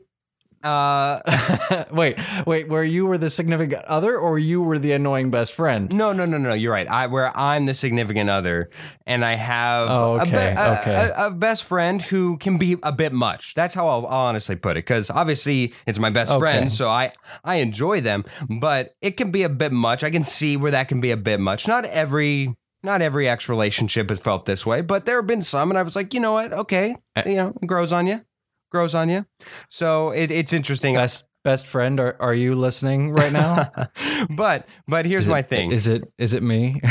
[0.63, 5.53] Uh, wait, wait, where you were the significant other or you were the annoying best
[5.53, 5.91] friend?
[5.91, 6.53] no, no, no, no.
[6.53, 6.88] You're right.
[6.88, 8.69] I where I'm the significant other,
[9.07, 10.93] and I have Oh, a, be- okay, a- okay.
[11.15, 13.55] a- a best friend who can be a bit much.
[13.55, 14.86] That's how I'll, I'll honestly put it.
[14.86, 16.39] Because obviously it's my best Okay.
[16.39, 17.12] friend, so I
[17.43, 18.23] I enjoy them,
[18.60, 20.03] but it can be a bit much.
[20.03, 21.67] I can see where that can be a bit much.
[21.67, 22.55] Not every.
[22.83, 25.83] Not every ex relationship has felt this way, but there have been some, and I
[25.83, 26.51] was like, you know what?
[26.51, 28.21] Okay, you know, it grows on you,
[28.71, 29.25] grows on you.
[29.69, 30.95] So it, it's interesting.
[30.95, 33.71] Best best friend, are, are you listening right now?
[34.29, 35.71] but but here's Is my thing.
[35.71, 36.81] Is it is it me?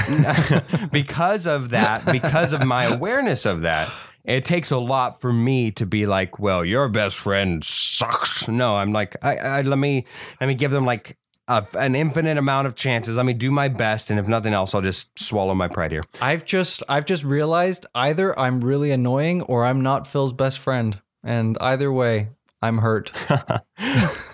[0.93, 3.91] because of that, because of my awareness of that,
[4.25, 8.49] it takes a lot for me to be like, well, your best friend sucks.
[8.49, 10.05] No, I'm like, I, I let me
[10.41, 11.17] let me give them like
[11.51, 13.17] a, an infinite amount of chances.
[13.17, 16.05] Let me do my best, and if nothing else, I'll just swallow my pride here.
[16.21, 21.01] I've just I've just realized either I'm really annoying or I'm not Phil's best friend.
[21.23, 22.29] And either way,
[22.63, 23.13] I'm hurt.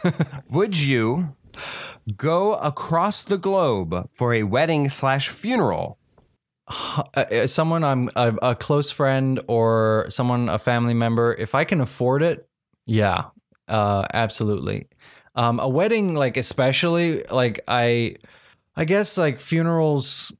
[0.51, 1.35] Would you
[2.17, 5.99] go across the globe for a wedding slash funeral?
[6.69, 11.65] Uh, uh, someone I'm a, a close friend or someone a family member, if I
[11.65, 12.49] can afford it,
[12.85, 13.27] yeah,
[13.69, 14.89] uh, absolutely.
[15.37, 18.17] Um, a wedding, like especially, like I,
[18.75, 20.35] I guess like funerals,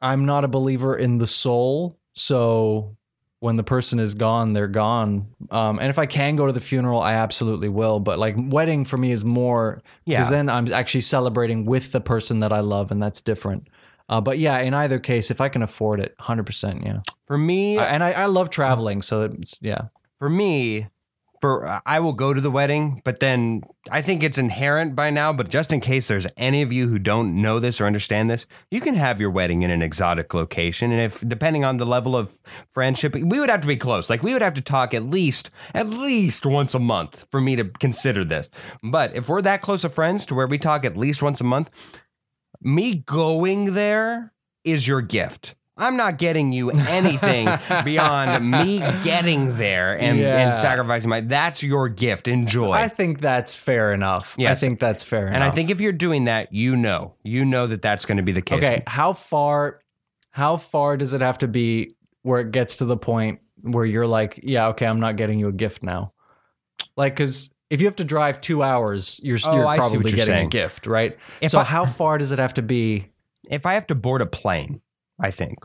[0.00, 1.98] I'm not a believer in the soul.
[2.14, 2.96] So
[3.40, 5.28] when the person is gone, they're gone.
[5.50, 8.00] Um, and if I can go to the funeral, I absolutely will.
[8.00, 10.18] But like wedding for me is more Yeah.
[10.18, 13.68] because then I'm actually celebrating with the person that I love, and that's different.
[14.08, 16.98] Uh, but yeah, in either case, if I can afford it, hundred percent, yeah.
[17.26, 19.82] For me, I- and I, I love traveling, so it's yeah.
[20.18, 20.88] for me,
[21.40, 25.10] for uh, I will go to the wedding, but then I think it's inherent by
[25.10, 25.32] now.
[25.32, 28.46] But just in case there's any of you who don't know this or understand this,
[28.70, 32.16] you can have your wedding in an exotic location, and if depending on the level
[32.16, 34.10] of friendship, we would have to be close.
[34.10, 37.56] Like we would have to talk at least at least once a month for me
[37.56, 38.50] to consider this.
[38.82, 41.44] But if we're that close of friends to where we talk at least once a
[41.44, 41.70] month,
[42.60, 44.32] me going there
[44.64, 45.54] is your gift.
[45.76, 47.48] I'm not getting you anything
[47.84, 50.38] beyond me getting there and, Yeah.
[50.38, 51.20] and sacrificing my.
[51.22, 52.28] That's your gift.
[52.28, 52.72] Enjoy.
[52.72, 54.36] I think that's fair enough.
[54.38, 55.34] I think that's fair enough.
[55.36, 58.22] and I think if you're doing that, you know, you know that that's going to
[58.22, 58.58] be the case.
[58.58, 59.80] okay, how far,
[60.32, 64.06] how far does it have to be where it gets to the point where you're
[64.06, 66.12] like, yeah, okay, I'm not getting you a gift now,
[66.96, 67.52] like because.
[67.70, 70.46] If you have to drive two hours, you're, Oh, you're probably you're getting saying.
[70.48, 71.16] a gift, right?
[71.40, 73.06] If so I- how far does it have to be?
[73.48, 74.80] If I have to board a plane,
[75.20, 75.58] I think.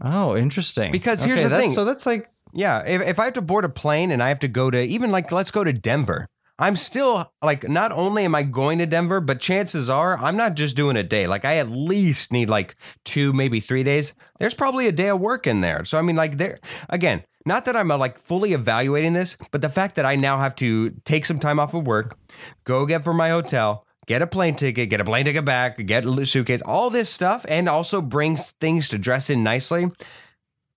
[0.00, 0.92] Oh, interesting.
[0.92, 1.70] Because here's Okay, the thing.
[1.70, 4.38] So that's like Yeah, if, if I have to board a plane and I have
[4.40, 6.26] to go to even like let's go to Denver.
[6.60, 10.54] I'm still like not only am I going to Denver, but chances are I'm not
[10.54, 11.28] just doing a day.
[11.28, 14.14] Like I at least need like two, maybe three days.
[14.40, 15.84] There's probably a day of work in there.
[15.84, 16.58] So I mean, like there
[16.88, 20.38] again, not that I'm uh, like fully evaluating this, but the fact that I now
[20.38, 22.18] have to take some time off of work,
[22.64, 26.04] go get for my hotel, get a plane ticket, get a plane ticket back, get
[26.04, 29.92] a suitcase, all this stuff, and also brings things to dress in nicely.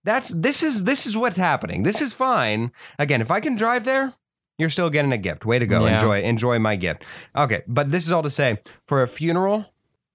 [0.03, 1.83] That's this is this is what's happening.
[1.83, 2.71] This is fine.
[2.99, 4.13] Again, if I can drive there,
[4.57, 5.45] you're still getting a gift.
[5.45, 5.85] Way to go.
[5.85, 5.93] Yeah.
[5.93, 7.05] Enjoy enjoy my gift.
[7.35, 9.65] Okay, but this is all to say for a funeral,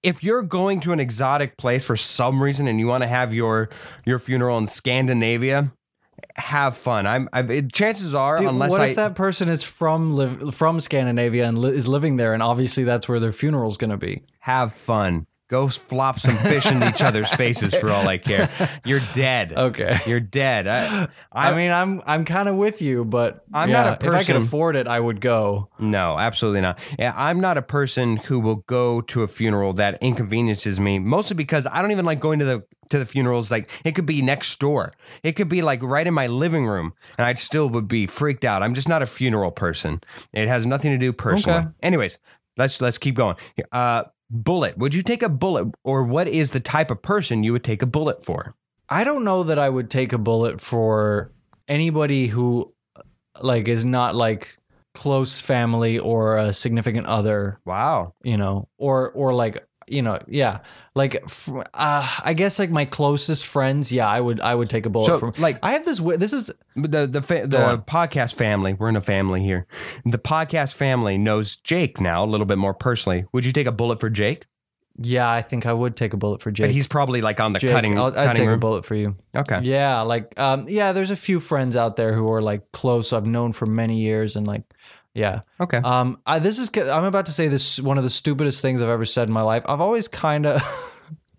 [0.02, 3.32] if you're going to an exotic place for some reason and you want to have
[3.32, 3.70] your
[4.04, 5.72] your funeral in Scandinavia,
[6.36, 7.06] have fun.
[7.06, 10.54] I'm I, it, chances are Dude, unless what I if that person is from live,
[10.54, 13.96] from Scandinavia and li- is living there, and obviously that's where their funeral's going to
[13.96, 14.22] be?
[14.40, 15.26] have fun.
[15.48, 18.50] Go flop some fish in each other's faces for all I care.
[18.84, 19.52] You're dead.
[19.52, 20.00] Okay.
[20.04, 20.66] You're dead.
[20.66, 24.14] I, I, mean, I'm I'm kind of with you, but I'm not a person.
[24.14, 25.68] If I could afford it, I would go.
[25.78, 26.80] No, absolutely not.
[26.98, 31.36] Yeah, I'm not a person who will go to a funeral that inconveniences me, mostly
[31.36, 33.48] because I don't even like going to the to the funerals.
[33.48, 36.92] Like it could be next door, it could be like right in my living room,
[37.18, 38.64] and I still would be freaked out.
[38.64, 40.00] I'm just not a funeral person.
[40.32, 41.60] It has nothing to do personally.
[41.60, 41.68] Okay.
[41.84, 42.18] Anyways,
[42.56, 43.36] let's let's keep going.
[43.70, 44.76] Uh, bullet.
[44.78, 47.82] Would you take a bullet, or what is the type of person you would take
[47.82, 48.54] a bullet for?
[48.88, 51.32] I don't know that I would take a bullet for
[51.68, 52.72] anybody who
[53.40, 54.56] like is not like
[54.94, 58.14] close family or a significant other, Wow.
[58.22, 60.58] you know, or or like you know, yeah,
[60.94, 61.22] like
[61.74, 65.06] uh, I guess like my closest friends, yeah, I would I would take a bullet
[65.06, 65.32] So, from.
[65.38, 65.98] like- I have this.
[66.00, 68.74] This is the the fa- the podcast family.
[68.74, 69.66] We're in a family here.
[70.04, 73.24] The podcast family knows Jake now a little bit more personally.
[73.32, 74.46] Would you take a bullet for Jake?
[74.98, 76.68] yeah, I think I would take a bullet for Jake.
[76.68, 78.60] But he's probably like on the Jake, cutting I'll, I'd cutting take a room.
[78.60, 79.14] bullet for you.
[79.36, 79.60] Okay.
[79.62, 83.12] Yeah, like um, yeah, there's a few friends out there who are like close.
[83.12, 84.62] I've known for many years, and like,
[85.16, 85.40] yeah.
[85.60, 85.78] Okay.
[85.78, 88.88] Um, I, this is I'm about to say this one of the stupidest things I've
[88.88, 89.64] ever said in my life.
[89.66, 90.62] I've always kind of,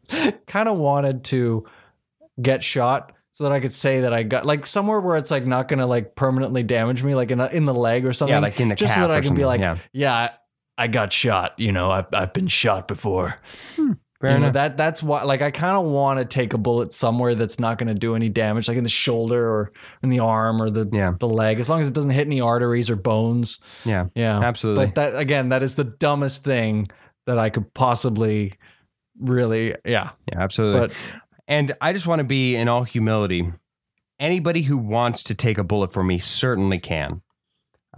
[0.48, 1.66] kind of wanted to
[2.42, 5.46] get shot so that I could say that I got like somewhere where it's like
[5.46, 8.34] not gonna like permanently damage me, like in a, in the leg or something.
[8.34, 9.78] yeah, like in the just so that I can be like, yeah.
[9.94, 10.32] yeah, I,
[10.78, 11.54] I got shot.
[11.60, 13.40] You know, I've I've been shot before.
[14.20, 14.54] Fair You know, enough.
[14.54, 17.78] that that's why like I kind of want to take a bullet somewhere that's not
[17.78, 20.90] going to do any damage, like in the shoulder or in the arm or the
[20.92, 21.14] Yeah.
[21.20, 23.60] the leg, as long as it doesn't hit any arteries or bones.
[23.86, 24.08] yeah.
[24.16, 24.88] Yeah, Absolutely.
[24.88, 26.90] But that again, that is the dumbest thing
[27.28, 28.54] that I could possibly
[29.20, 29.76] really.
[29.86, 30.38] Yeah, yeah.
[30.40, 30.80] Absolutely.
[30.88, 30.94] but
[31.48, 33.52] and I just want to be in all humility.
[34.20, 37.22] Anybody who wants to take a bullet for me certainly can.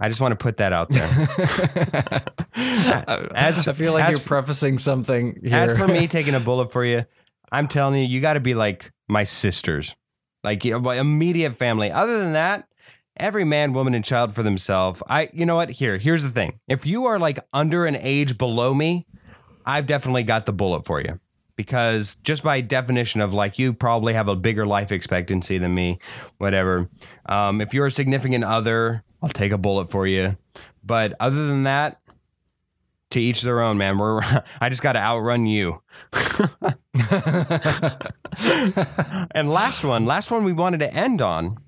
[0.00, 1.04] I just want to put that out there.
[2.54, 5.54] As- I feel like as- you're prefacing something here.
[5.54, 7.04] As for me taking a bullet for you,
[7.52, 9.94] I'm telling you, you got to be like my sisters,
[10.42, 11.90] like my immediate family.
[11.90, 12.66] Other than that,
[13.16, 15.02] every man, woman, and child for themselves.
[15.08, 15.70] I, you know what?
[15.70, 16.60] Here, here's the thing.
[16.68, 19.06] If you are like under an age below me,
[19.66, 21.20] I've definitely got the bullet for you.
[21.56, 25.98] Because just by definition of like you probably have a bigger life expectancy than me,
[26.38, 26.88] whatever.
[27.26, 30.36] Um, if you're a significant other, I'll take a bullet for you.
[30.82, 32.00] But other than that,
[33.10, 33.98] to each their own, man.
[33.98, 34.22] We're
[34.60, 35.82] I just got to outrun you.
[39.34, 41.58] and last one, last one we wanted to end on.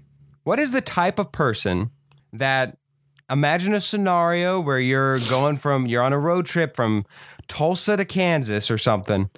[0.44, 1.90] What is the type of person
[2.32, 2.78] that
[3.30, 7.04] imagine a scenario where you're going from you're on a road trip from
[7.48, 9.30] Tulsa to Kansas or something,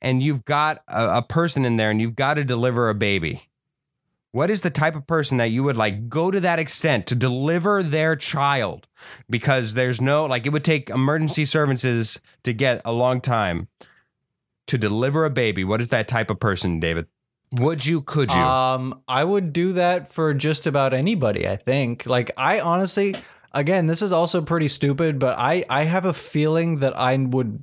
[0.00, 3.48] and you've got a, a person in there and you've got to deliver a baby.
[4.32, 7.14] What is the type of person that you would like go to that extent to
[7.14, 8.88] deliver their child?
[9.28, 13.68] Because there's no like it would take emergency services to get a long time
[14.68, 15.64] to deliver a baby.
[15.64, 17.06] What is that type of person, David?
[17.58, 18.00] Would you?
[18.00, 18.40] Could you?
[18.40, 21.46] Um, I would do that for just about anybody.
[21.46, 22.06] I think.
[22.06, 23.14] Like, I honestly,
[23.52, 27.62] again, this is also pretty stupid, but I I have a feeling that I would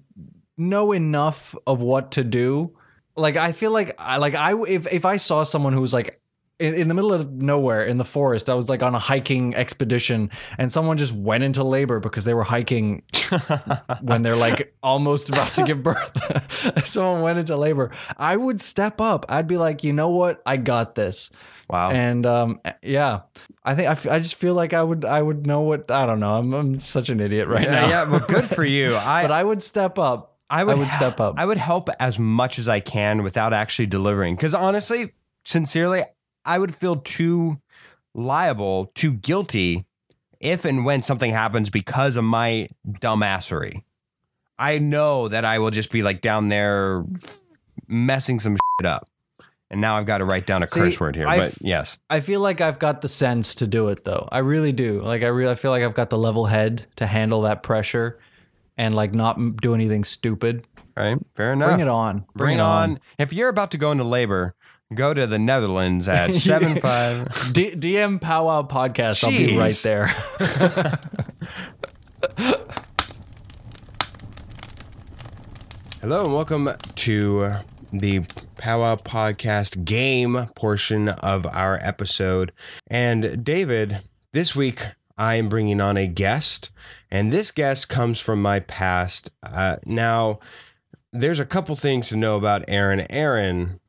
[0.55, 2.77] know enough of what to do.
[3.15, 6.18] Like, I feel like I like I if if I saw someone who was like.
[6.59, 9.55] In, in the middle of nowhere in the forest, I was like on a hiking
[9.55, 13.03] expedition, and someone just went into labor because they were hiking
[14.01, 16.85] when they're like almost about to give birth.
[16.85, 17.91] someone went into labor.
[18.17, 19.25] I would step up.
[19.29, 20.41] I'd be like, you know what?
[20.45, 21.31] I got this.
[21.69, 21.91] wow.
[21.91, 23.21] And um, yeah,
[23.63, 26.05] I think I, f- I just feel like I would I would know what I
[26.05, 26.35] don't know.
[26.35, 27.87] I'm, I'm such an idiot right yeah, now.
[27.87, 28.95] yeah, well, good for you.
[28.97, 30.37] I, but I would step up.
[30.49, 31.35] I would, I would step up.
[31.37, 34.35] I would help as much as I can without actually delivering.
[34.35, 35.13] Because honestly,
[35.45, 36.03] sincerely,
[36.49, 37.61] I would feel too
[38.15, 39.85] liable, too guilty
[40.39, 43.83] if and when something happens because of my dumbassery.
[44.57, 47.05] I know that I will just be like down there
[47.87, 49.07] messing some shit up.
[49.69, 51.27] And now I've got to write down a See, curse word here.
[51.27, 51.99] I've- but yes.
[52.09, 54.27] I feel like I've got the sense to do it though.
[54.31, 55.01] I really do.
[55.03, 58.19] Like I really I feel like I've got the level head to handle that pressure
[58.75, 60.65] and like not do anything stupid.
[60.97, 61.17] Right.
[61.35, 61.69] Fair enough.
[61.69, 62.25] Bring it on.
[62.35, 62.99] Bring, it on.
[63.19, 64.55] If you're about to go into labor,
[64.95, 67.53] go to the Netherlands at seven five.
[67.53, 69.23] D- DM Powwow Podcast.
[69.23, 70.07] I'll be right there.
[76.01, 77.51] Hello and welcome to
[77.93, 78.21] the
[78.57, 82.51] Powwow Podcast game portion of our episode.
[82.87, 83.99] And David,
[84.33, 84.87] this week
[85.19, 86.71] I am bringing on a guest,
[87.11, 89.29] and this guest comes from my past.
[89.43, 90.39] Uh, now,
[91.13, 93.05] there's a couple things to know about Aaron.
[93.11, 93.79] Aaron,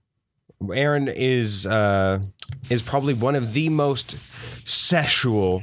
[0.71, 2.19] Aaron is uh,
[2.69, 4.17] is probably one of the most
[4.67, 5.63] sexual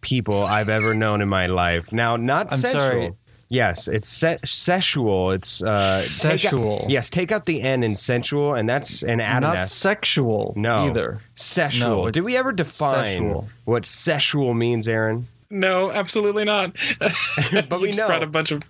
[0.00, 1.92] people I've ever known in my life.
[1.92, 2.80] Now, not I'm sexual.
[2.80, 3.12] sorry.
[3.48, 5.30] Yes, it's se- sexual.
[5.32, 6.06] It's uh, take out-
[6.40, 6.86] Sexual.
[6.88, 10.88] yes, take out the N in sensual, and that's an add Not sexual No.
[10.88, 11.20] either.
[11.34, 12.04] Sexual.
[12.06, 13.48] No, Did we ever define sexual.
[13.66, 15.28] what sexual means, Aaron?
[15.50, 16.74] No, absolutely not.
[17.68, 18.06] But we just know.
[18.06, 18.62] brought a bunch of.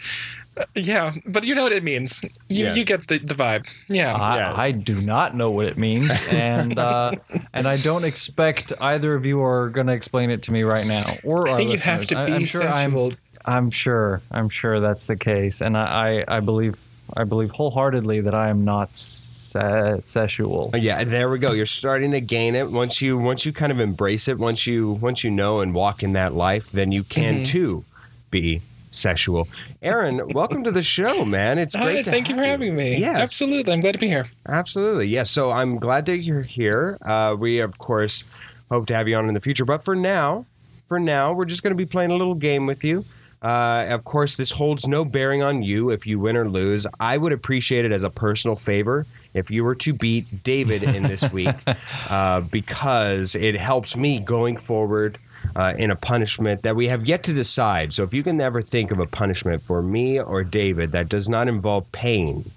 [0.57, 2.21] Uh, yeah, but you know what it means.
[2.49, 2.75] You Yeah.
[2.75, 3.67] you get the, the vibe.
[3.89, 4.15] Yeah.
[4.15, 4.55] I, Yeah.
[4.57, 7.13] I do not know what it means, and uh,
[7.53, 10.87] and I don't expect either of you are going to explain it to me right
[10.87, 11.03] now.
[11.25, 12.07] Or I our think you have listeners.
[12.07, 13.13] to I- be I'm sure I'm, sexual.
[13.45, 14.21] I'm sure.
[14.31, 16.77] I'm sure that's the case, and I, I, I believe
[17.17, 20.71] I believe wholeheartedly that I am not se- sexual.
[20.75, 21.53] Yeah, there we go.
[21.53, 22.71] You're starting to gain it.
[22.71, 26.03] Once you once you kind of embrace it, once you once you know and walk
[26.03, 27.43] in that life, then you can Mm-hmm.
[27.45, 27.85] too
[28.31, 28.63] be
[28.93, 29.49] sexual.
[29.83, 31.59] Aaron, welcome to the show, man.
[31.59, 32.97] It's great Hi, to thank you for having me.
[32.97, 33.73] Yeah, Absolutely.
[33.73, 34.29] I'm glad to be here.
[34.47, 35.09] Absolutely.
[35.09, 35.31] Yes.
[35.31, 36.99] So I'm glad that you're here.
[37.05, 38.23] Uh, we, of course,
[38.71, 39.65] hope to have you on in the future.
[39.65, 40.47] But for now,
[40.87, 43.05] for now, we're just going to be playing a little game with you.
[43.43, 46.87] Uh, of course, this holds no bearing on you if you win or lose.
[47.01, 51.03] I would appreciate it as a personal favor if you were to beat David in
[51.05, 51.57] this week
[52.09, 55.19] uh, because it helps me going forward
[55.55, 57.93] uh, in a punishment that we have yet to decide.
[57.95, 61.29] So if you can ever think of a punishment for me or David that does
[61.29, 62.51] not involve pain,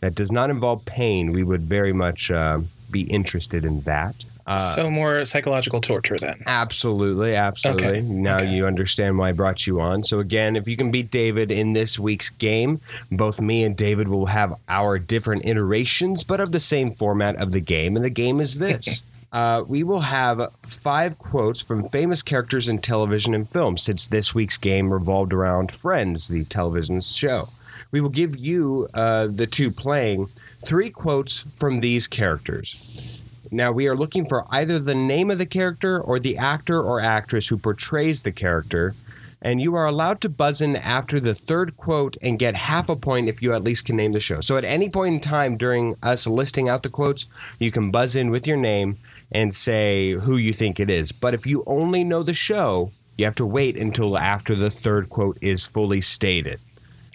[0.00, 4.14] that does not involve pain, we would very much uh, be interested in that.
[4.46, 6.34] Uh, so more psychological torture then.
[6.46, 7.86] absolutely, absolutely.
[7.86, 8.48] Okay, Now okay.
[8.48, 10.04] you understand why I brought you on.
[10.04, 12.80] So again, if you can beat David in this week's game,
[13.12, 17.50] both me and David will have our different iterations, but of the same format of
[17.50, 17.94] the game.
[17.94, 19.02] And the game is this.
[19.32, 24.34] Uh, we will have five quotes from famous characters in television and film, since this
[24.34, 27.50] week's game revolved around Friends, the television show.
[27.90, 30.28] We will give you, uh, the two playing,
[30.60, 33.18] three quotes from these characters.
[33.50, 37.00] Now, we are looking for either the name of the character or the actor or
[37.00, 38.94] actress who portrays the character,
[39.40, 42.96] and you are allowed to buzz in after the third quote and get half a
[42.96, 44.40] point if you at least can name the show.
[44.40, 47.26] So, at any point in time during us listing out the quotes,
[47.58, 48.98] you can buzz in with your name
[49.32, 51.12] and say who you think it is.
[51.12, 55.10] But if you only know the show, you have to wait until after the third
[55.10, 56.60] quote is fully stated.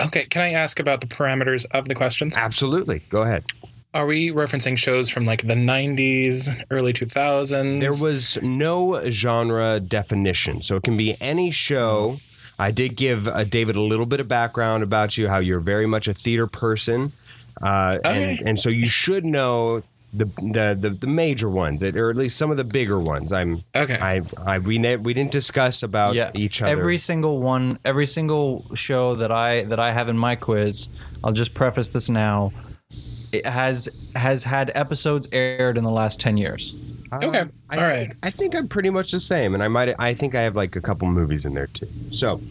[0.02, 2.36] Okay, can I ask about the parameters of the questions?
[2.36, 3.00] Absolutely.
[3.10, 3.46] Go ahead.
[3.94, 7.80] Are we referencing shows from like the 90s, early 2000s?
[7.80, 12.18] There was no genre definition, so it can be any show.
[12.58, 15.86] I did give uh, David a little bit of background about you, how you're very
[15.86, 17.12] much a theater person,
[17.62, 19.84] uh, and and so you should know
[20.14, 23.32] the the the, the major ones, or at least some of the bigger ones.
[23.32, 23.98] I'm Okay.
[24.00, 26.72] I I we ne- we didn't discuss about yeah, each other.
[26.72, 30.90] every single one, every single show that I that I have in my quiz.
[31.24, 32.52] I'll just preface this now.
[33.32, 36.76] It has has had episodes aired in the last ten years.
[37.12, 37.40] Okay.
[37.40, 38.16] Um, I All think, right.
[38.24, 39.94] I think I'm pretty much the same, and I might.
[40.00, 41.88] I think I have like a couple movies in there too.
[42.12, 42.42] So,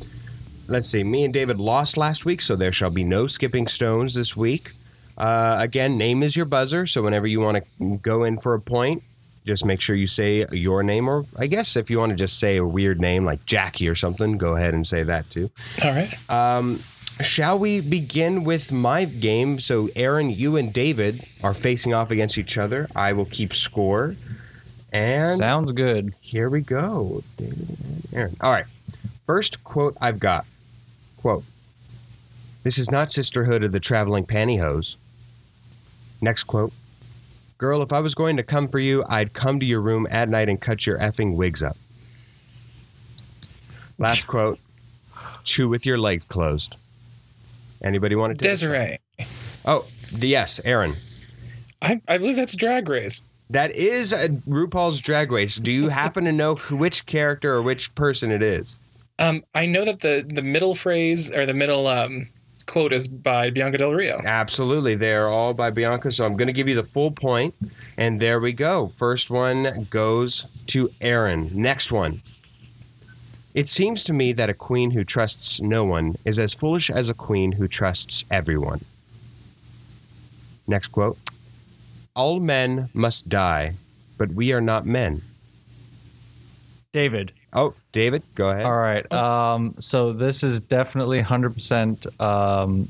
[0.68, 1.02] let's see.
[1.04, 4.72] Me and David lost last week, so there shall be no skipping stones this week.
[5.16, 8.60] Uh, again, name is your buzzer, so whenever you want to go in for a
[8.60, 9.02] point,
[9.44, 12.38] just make sure you say your name, or I guess if you want to just
[12.38, 15.50] say a weird name like Jackie or something, go ahead and say that too.
[15.84, 16.30] All right.
[16.30, 16.82] Um,
[17.20, 19.60] Shall we begin with my game?
[19.60, 22.88] So, Aaron, you and David are facing off against each other.
[22.96, 24.16] I will keep score.
[24.92, 26.14] And Sounds good.
[26.20, 27.22] here we go.
[27.36, 28.36] David and Aaron.
[28.40, 28.64] All right.
[29.26, 30.46] First quote I've got.
[31.18, 31.44] Quote.
[32.62, 34.96] This is not sisterhood of the traveling pantyhose.
[36.22, 36.72] Next quote.
[37.58, 40.28] Girl, if I was going to come for you, I'd come to your room at
[40.28, 41.76] night and cut your effing wigs up.
[43.98, 44.58] Last quote.
[45.44, 46.76] Chew with your legs closed.
[47.82, 48.68] Anybody want to take a shot?
[48.68, 48.98] Desiree.
[49.64, 49.84] Oh,
[50.16, 50.96] yes, Aaron.
[51.80, 53.22] I, I believe that's Drag Race.
[53.50, 55.56] That is RuPaul's Drag Race.
[55.56, 58.76] Do you happen to know which character or which person it is?
[59.18, 62.28] Um, I know that the the middle phrase or the middle um,
[62.72, 64.18] quote is by Bianca Del Rio.
[64.24, 64.94] Absolutely.
[64.94, 66.10] They're all by Bianca.
[66.10, 67.54] So I'm going to give you the full point.
[67.98, 68.92] And there we go.
[68.96, 71.50] First one goes to Aaron.
[71.52, 72.22] Next one.
[73.54, 77.10] It seems to me that a queen who trusts no one is as foolish as
[77.10, 78.80] a queen who trusts everyone.
[80.66, 81.18] Next quote.
[82.16, 83.74] All men must die,
[84.16, 85.20] but we are not men.
[86.92, 87.32] David.
[87.52, 88.64] Oh, David, go ahead.
[88.64, 89.10] All right.
[89.12, 92.88] Um, so this is definitely 100% um,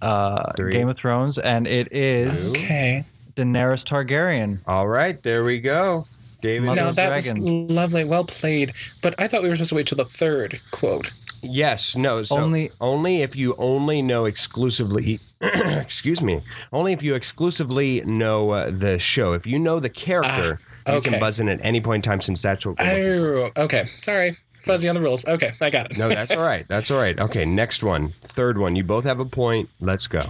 [0.00, 0.72] uh, Three.
[0.72, 3.04] Game of Thrones, and it is Okay.
[3.36, 4.58] Daenerys Targaryen.
[4.66, 6.04] All right, there we go.
[6.40, 6.66] David.
[6.66, 7.38] Mother No, that Dragons.
[7.40, 8.04] was lovely.
[8.04, 8.72] Well played.
[9.02, 11.10] But I thought we were supposed to wait till the third quote.
[11.42, 12.22] Yes, no.
[12.24, 15.20] So Only- only if you only know exclusively.
[15.40, 16.40] excuse me.
[16.72, 19.32] Only if you exclusively know uh, the show.
[19.34, 21.10] If you know the character, Ah, you okay.
[21.10, 22.20] can buzz in at any point in time.
[22.20, 22.78] Since that's what.
[22.78, 23.52] We're looking.
[23.56, 23.88] Oh, okay.
[23.96, 24.36] Sorry.
[24.62, 25.24] Fuzzy on the rules.
[25.24, 25.96] Okay, I got it.
[25.96, 26.66] No, that's all right.
[26.66, 27.16] That's all right.
[27.18, 28.74] Okay, next one, third one.
[28.74, 29.68] You both have a point.
[29.78, 30.24] Let's go.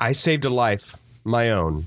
[0.00, 1.84] I saved a life, my own.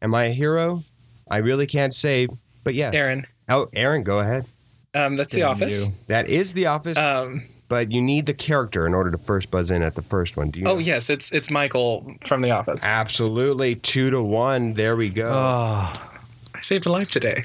[0.00, 0.84] Am I a hero?
[1.28, 2.28] I really can't say,
[2.62, 2.92] but yeah.
[2.94, 3.26] Aaron.
[3.48, 4.46] Oh, Aaron, go ahead.
[4.94, 5.88] Um, that's the office.
[5.88, 5.94] you.
[6.06, 9.72] That is the office, Um, but you need the character in order to first buzz
[9.72, 10.50] in at the first one.
[10.50, 10.66] Do you?
[10.66, 10.78] oh know?
[10.78, 12.84] yes, it's it's Michael from the office.
[12.84, 14.72] Absolutely, two to one.
[14.72, 15.32] There we go.
[15.32, 15.92] Oh,
[16.60, 17.44] I saved a life today.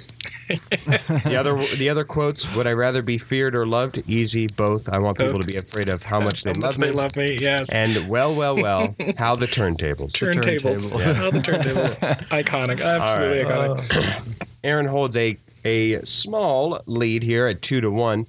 [0.49, 2.53] the other, the other quotes.
[2.53, 4.03] Would I rather be feared or loved?
[4.09, 4.89] Easy, both.
[4.89, 6.87] I want people to be afraid of how much they How love much me.
[6.87, 7.37] they love me.
[7.39, 7.73] Yes.
[7.73, 8.93] And well, well, well.
[9.17, 10.11] how the turntables.
[10.11, 10.91] turntables.
[10.91, 11.21] turntables.
[11.21, 11.95] Oh, the turntables.
[12.27, 12.81] iconic.
[12.83, 13.95] Absolutely iconic.
[13.95, 18.27] Uh, Aaron holds a a small lead here at two to one.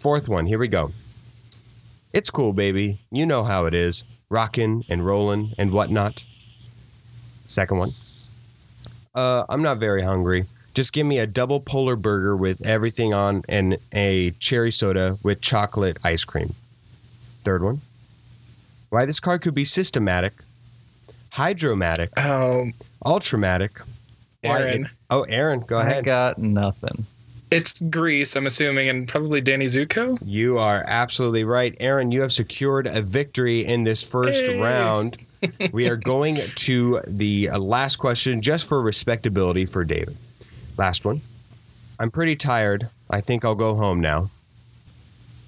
[0.00, 0.46] Fourth one.
[0.46, 0.92] Here we go.
[2.12, 3.00] It's cool, baby.
[3.10, 4.04] You know how it is.
[4.30, 6.22] Rockin' and rollin' and whatnot.
[7.48, 7.90] Second one.
[9.18, 10.44] Uh, I'm not very hungry.
[10.74, 15.40] Just give me a double polar burger with everything on and a cherry soda with
[15.40, 16.54] chocolate ice cream.
[17.40, 17.80] Third one.
[18.90, 20.34] Why this car could be systematic,
[21.30, 22.70] hydromatic, Oh,
[23.04, 23.80] ultramatic.
[24.42, 24.84] Why Aaron.
[24.84, 26.04] it- oh, Aaron, go I ahead.
[26.04, 27.04] got nothing.
[27.50, 30.18] It's Grease, I'm assuming, and probably Danny Zuko.
[30.24, 31.74] You are absolutely right.
[31.80, 34.60] Aaron, you have secured a victory in this first Hey.
[34.60, 35.16] round.
[35.72, 40.16] we are going to the uh, last question just for respectability for David.
[40.76, 41.20] Last one.
[41.98, 42.88] I'm pretty tired.
[43.10, 44.30] I think I'll go home now.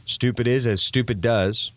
[0.07, 1.71] Stupid is as stupid does.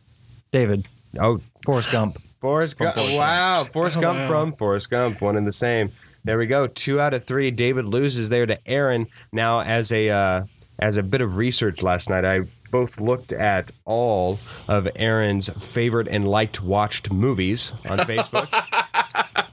[0.51, 0.85] David.
[1.19, 2.17] Oh, Forrest Gump.
[2.39, 2.95] Forrest Gump.
[2.95, 3.63] Forrest Wow.
[3.71, 4.27] Forrest Oh, Gump wow.
[4.27, 5.21] from Forrest Gump.
[5.21, 5.91] One and the same.
[6.23, 6.67] There we go.
[6.67, 7.51] Two out of three.
[7.51, 9.07] David loses there to Aaron.
[9.31, 10.45] Now, as a uh,
[10.79, 16.07] as a bit of research last night, I both looked at all of Aaron's favorite
[16.07, 18.49] and liked watched movies on Facebook.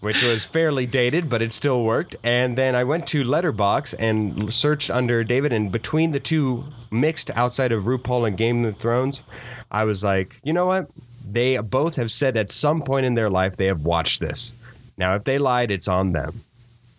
[0.01, 2.17] Which was fairly dated, but it still worked.
[2.25, 7.31] And then I went to Letterboxd and searched under David, and between the two, mixed
[7.33, 9.21] outside of RuPaul and Game of Thrones,
[9.71, 10.89] I was like, you know what?
[11.31, 14.55] They both have said at some point in their life they have watched this.
[14.97, 16.43] Now, if they lied, it's on them.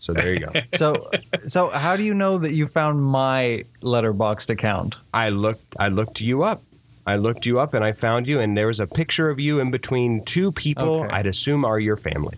[0.01, 0.47] So there you go.
[0.77, 1.09] So,
[1.47, 4.95] so how do you know that you found my Letterboxd account?
[5.13, 5.75] I looked.
[5.79, 6.61] I looked you up.
[7.07, 8.39] I looked you up, and I found you.
[8.41, 11.03] And there was a picture of you in between two people.
[11.03, 11.13] Okay.
[11.13, 12.37] I'd assume are your family.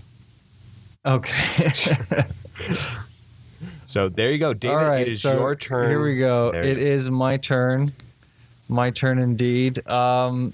[1.05, 1.73] Okay.
[3.85, 4.75] So there you go, David.
[4.77, 5.01] All right.
[5.01, 5.89] it is so your turn.
[5.89, 6.51] Here we go.
[6.51, 6.81] There It go.
[6.81, 7.91] is my turn.
[8.67, 9.85] My turn indeed.
[9.87, 10.53] Um,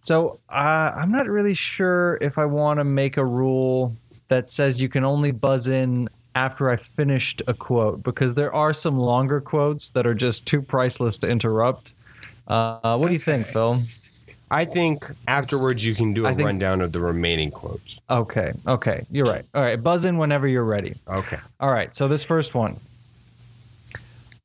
[0.00, 3.94] so uh, I'm not really sure if I want to make a rule
[4.28, 8.74] that says you can only buzz in after I finished a quote because there are
[8.74, 11.94] some longer quotes that are just too priceless to interrupt.
[12.46, 13.80] Uh, what do you think, Phil?
[14.50, 18.00] I think afterwards you can do a think- rundown of the remaining quotes.
[18.10, 18.52] Okay.
[18.66, 19.06] Okay.
[19.10, 19.46] You're right.
[19.54, 19.82] All right.
[19.82, 20.94] Buzz in whenever you're ready.
[21.08, 21.38] Okay.
[21.58, 22.78] All right, so this first one.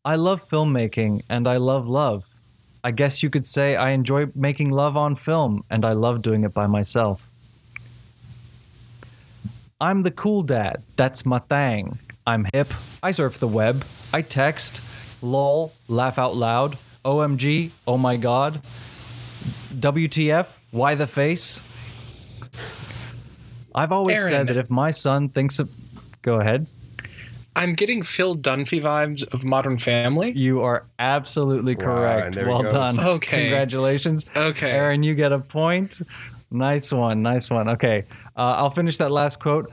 [0.03, 2.23] I love filmmaking and I love love.
[2.83, 6.43] I guess you could say I enjoy making love on film and I love doing
[6.45, 7.29] it by myself.
[9.82, 10.84] I'm the cool dad.
[10.95, 11.97] That's my thing.
[12.27, 12.71] I'm hip.
[13.01, 13.84] I surf the web.
[14.13, 14.79] I text.
[15.23, 15.73] Lol.
[15.88, 16.77] Laugh out loud.
[17.03, 17.71] OMG.
[17.88, 18.61] Oh my god.
[19.73, 20.45] WTF.
[20.69, 21.59] Why the face?
[23.73, 24.32] I've always Aaron.
[24.32, 25.69] said that if my son thinks of.
[26.21, 26.67] Go ahead.
[27.55, 30.32] I'm getting Phil Dunphy vibes of Modern Family.
[30.32, 32.27] You are absolutely correct.
[32.27, 32.99] and there he well done.
[32.99, 33.41] Okay.
[33.41, 34.25] Congratulations.
[34.36, 34.69] Okay.
[34.69, 36.01] Aaron, you get a point.
[36.52, 37.22] Nice one.
[37.22, 37.70] Nice one.
[37.70, 38.04] Okay.
[38.36, 39.72] Uh, I'll finish that last quote.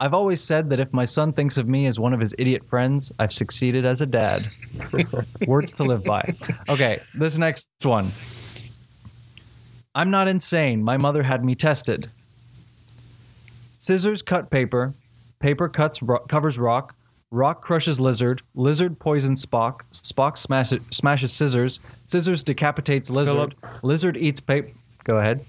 [0.00, 2.66] I've always said that if my son thinks of me as one of his idiot
[2.66, 4.48] friends, I've succeeded as a dad.
[5.46, 6.34] Words to live by.
[6.68, 7.00] Okay.
[7.14, 8.10] This next one.
[9.94, 10.82] I'm not insane.
[10.82, 12.08] My mother had me tested.
[13.74, 14.94] Scissors cut paper.
[15.38, 16.96] Paper cuts ro- covers rock.
[17.30, 18.42] Rock crushes lizard.
[18.54, 19.80] Lizard poisons Spock.
[19.92, 21.80] Spock smashes, smashes scissors.
[22.02, 23.54] Scissors decapitates lizard.
[23.82, 24.70] Lizard eats paper.
[25.04, 25.44] Go ahead.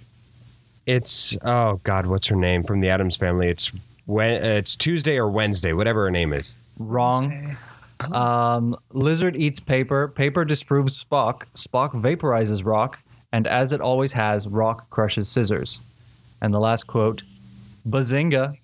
[0.86, 3.50] It's oh god, what's her name from the Addams family?
[3.50, 3.72] It's
[4.06, 6.54] when uh, it's Tuesday or Wednesday, whatever her name is.
[6.78, 7.58] Wrong.
[8.12, 10.10] Um, lizard eats paper.
[10.10, 11.44] Paper disproves Spock.
[11.56, 13.00] Spock vaporizes rock.
[13.32, 15.80] And as it always has, rock crushes scissors.
[16.42, 17.24] And the last quote
[17.88, 18.58] Bazinga.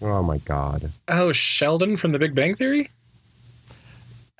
[0.00, 0.90] Oh my god.
[1.06, 2.90] Oh, Sheldon from The Big Bang Theory.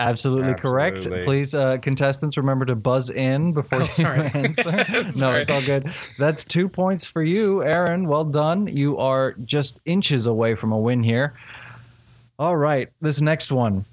[0.03, 0.96] Absolutely, correct.
[0.98, 1.24] Absolutely.
[1.24, 4.26] Please, uh, contestants, remember to buzz in before Oh, you sorry.
[4.34, 4.84] answer.
[4.92, 5.42] no, Sorry.
[5.42, 5.94] it's all good.
[6.18, 8.09] That's two points for you, Aaron.
[8.09, 8.66] Well done.
[8.66, 11.34] You are just inches away from a win here.
[12.38, 13.84] All right, this next one.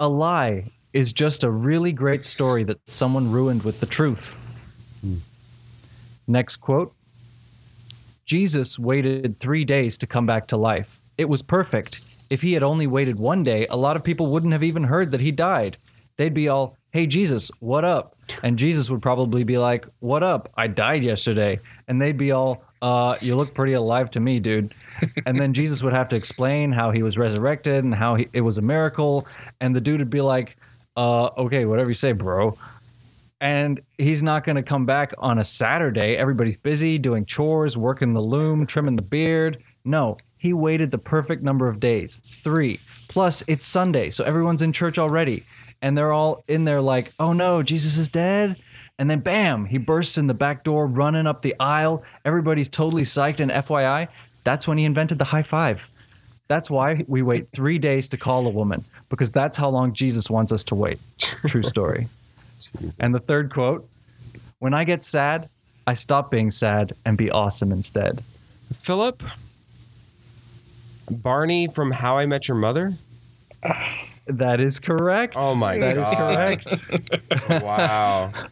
[0.00, 4.34] A lie is just a really great story that someone ruined with the truth.
[6.26, 6.92] Next quote
[8.24, 11.00] Jesus waited three days to come back to life.
[11.18, 12.00] It was perfect.
[12.30, 15.10] If he had only waited one day, a lot of people wouldn't have even heard
[15.10, 15.76] that he died.
[16.16, 18.16] They'd be all, hey, Jesus, what up?
[18.42, 20.52] And Jesus would probably be like, what up?
[20.56, 21.58] I died yesterday.
[21.88, 24.72] And they'd be all, uh, you look pretty alive to me, dude.
[25.26, 28.42] and then Jesus would have to explain how he was resurrected and how he, it
[28.42, 29.26] was a miracle.
[29.60, 30.56] And the dude would be like,
[30.96, 32.56] uh, okay, whatever you say, bro
[33.40, 36.16] and he's not going to come back on a Saturday.
[36.16, 39.62] Everybody's busy doing chores, working the loom, trimming the beard.
[39.84, 42.80] No, he waited the perfect number of days three.
[43.08, 45.44] Plus, it's Sunday, so everyone's in church already.
[45.82, 48.56] And they're all in there like, oh no, Jesus is dead.
[48.98, 52.02] And then bam, he bursts in the back door, running up the aisle.
[52.24, 53.40] Everybody's totally psyched.
[53.40, 54.08] And FYI,
[54.42, 55.82] that's when he invented the high five.
[56.48, 60.30] That's why we wait three days to call a woman, because that's how long Jesus
[60.30, 60.98] wants us to wait.
[61.18, 62.08] True story.
[63.00, 63.88] And the third quote
[64.58, 65.48] When I get sad,
[65.86, 68.22] I stop being sad and be awesome instead.
[68.72, 69.22] Philip?
[71.10, 72.94] Barney from How I Met Your Mother?
[74.26, 75.34] That is correct.
[75.36, 76.36] Oh my That is god.
[76.36, 77.62] That is correct.
[77.64, 78.32] wow.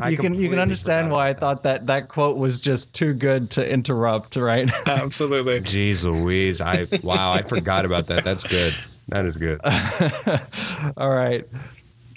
[0.00, 3.12] I you can you can understand why I thought that that quote was just too
[3.14, 4.68] good to interrupt, right?
[4.86, 5.60] Absolutely.
[5.60, 6.60] Jeez Louise.
[6.60, 8.24] I wow, I forgot about that.
[8.24, 8.74] That's good.
[9.08, 9.60] That is good.
[10.96, 11.44] All right.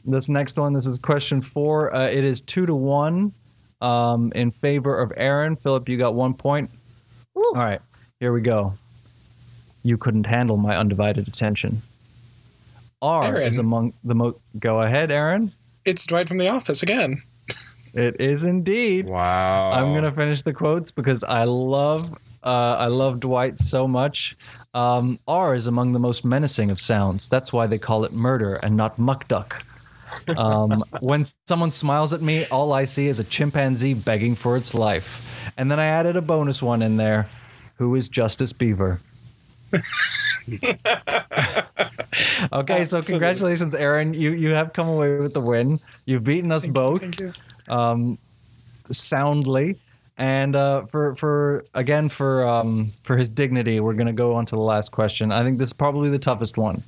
[0.05, 1.93] This next one, this is question four.
[1.95, 3.33] Uh, it is two to one
[3.81, 5.55] um, in favor of Aaron.
[5.55, 6.71] Philip, you got one point.
[7.35, 7.81] All right,
[8.19, 8.73] here we go.
[9.83, 11.81] You couldn't handle my undivided attention.
[13.01, 13.47] R Aaron.
[13.47, 14.37] is among the most.
[14.59, 15.53] Go ahead, Aaron.
[15.85, 17.23] It's Dwight from The Office again.
[17.93, 19.09] It is indeed.
[19.09, 19.71] Wow.
[19.71, 22.01] I'm gonna finish the quotes because I love
[22.43, 24.35] uh, I love Dwight so much.
[24.73, 27.27] Um, R is among the most menacing of sounds.
[27.27, 29.63] That's why they call it murder and not muck duck.
[30.37, 34.73] Um, when someone smiles at me, all I see is a chimpanzee begging for its
[34.73, 35.07] life.
[35.57, 37.27] And then I added a bonus one in there.
[37.75, 38.99] Who is Justice Beaver?
[42.53, 43.03] okay, so Absolutely.
[43.03, 44.13] congratulations, Aaron.
[44.13, 45.79] You you have come away with the win.
[46.05, 47.33] You've beaten us both Thank you.
[47.73, 48.17] Um,
[48.91, 49.77] soundly.
[50.17, 54.55] And uh, for for again for um, for his dignity, we're gonna go on to
[54.55, 55.31] the last question.
[55.31, 56.83] I think this is probably the toughest one.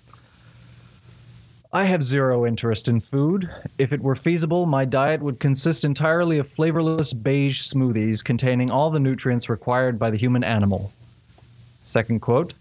[1.72, 3.50] I have zero interest in food.
[3.80, 8.92] If it were feasible, my diet would consist entirely of flavorless beige smoothies containing all
[8.92, 10.94] the nutrients required by the human animal.
[11.84, 12.54] Second quote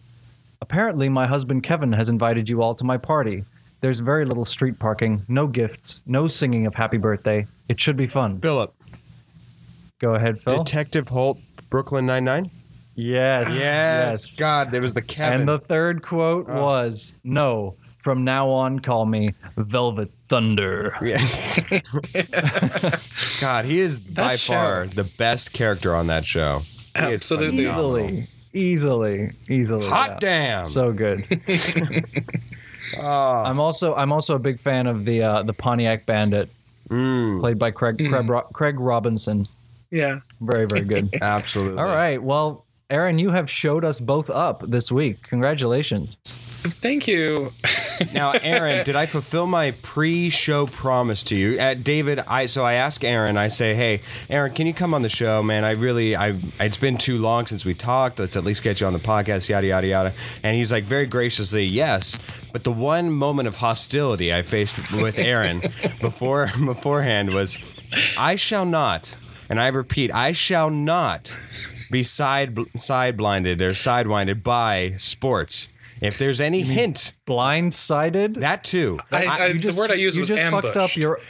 [0.67, 3.43] Apparently, my husband Kevin has invited you all to my party.
[3.81, 7.49] There's very little street parking, no gifts, no singing of happy birthday.
[7.69, 8.39] It should be fun.
[8.39, 8.73] Philip.
[10.01, 10.59] Go ahead, Phil.
[10.63, 12.49] Detective Holt, Brooklyn Nine Nine.
[12.95, 13.53] yes.
[13.59, 14.37] Yes.
[14.39, 15.41] God, there was the Kevin.
[15.41, 16.63] And the third quote Oh.
[16.63, 20.97] was No, from now on, call me Velvet Thunder.
[21.03, 21.19] Yeah.
[23.41, 24.53] God, he is by show.
[24.53, 26.63] far the best character on that show.
[26.97, 27.65] He is Absolutely.
[27.65, 27.99] phenomenal.
[27.99, 29.87] Easily, easily, easily.
[29.87, 30.19] Hot yeah.
[30.21, 30.65] damn.
[30.67, 31.25] So good.
[32.99, 33.03] Oh.
[33.03, 36.49] I'm also I'm also a big fan of the uh, the Pontiac Bandit,
[36.89, 39.47] Mm, played by Craig Craig, Ro- Craig Robinson.
[39.91, 40.21] Yeah.
[40.41, 41.15] Very very good.
[41.23, 41.79] absolutely.
[41.79, 42.23] All right.
[42.23, 45.23] Well, Aaron, you have showed us both up this week.
[45.23, 46.19] Congratulations.
[46.25, 47.53] Thank you.
[48.13, 51.59] Now, Aaron, did I fulfill my pre-show promise to you?
[51.59, 53.37] At David, I so I ask Aaron.
[53.37, 55.65] I say, "Hey, Aaron, can you come on the show, man?
[55.65, 58.19] I really, I, it's been too long since we talked.
[58.19, 61.07] Let's at least get you on the podcast, yada yada yada." And he's like, very
[61.07, 62.19] graciously, "Yes."
[62.53, 65.63] But the one moment of hostility I faced with Aaron
[66.01, 67.59] before beforehand was,
[68.19, 69.15] "I shall not,"
[69.49, 71.35] and I repeat, "I shall not."
[71.91, 75.69] Be side side blinded or sidewinded by sports.
[76.03, 78.35] If there's any hint Blindsided.
[78.41, 78.99] that too.
[79.11, 80.67] I, I, You the word I used you was just ambushed.
[80.67, 81.21] fucked up your.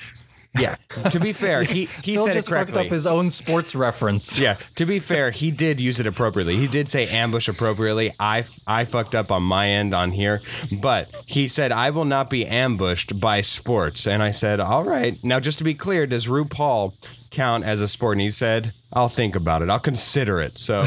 [0.58, 0.76] Yeah.
[1.10, 4.38] to be fair, he he Phil said it just fucked up his own sports reference.
[4.40, 4.56] yeah.
[4.76, 6.56] To be fair, he did use it appropriately.
[6.56, 8.14] He did say ambush appropriately.
[8.20, 12.28] I I fucked up on my end on here, but he said I will not
[12.28, 15.18] be ambushed by sports, and I said, all right.
[15.24, 16.92] Now, just to be clear, does RuPaul
[17.32, 18.14] count as a sport?
[18.14, 19.70] And he said, I'll think about it.
[19.70, 20.58] I'll consider it.
[20.58, 20.82] So,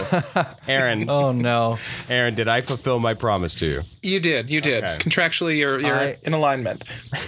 [0.67, 1.77] Aaron, Oh no.
[2.09, 3.81] Aaron, did I fulfill my promise to you?
[4.01, 4.49] You did.
[4.49, 4.83] You did.
[4.83, 4.97] Okay.
[4.97, 6.83] Contractually, you're you're I- in alignment.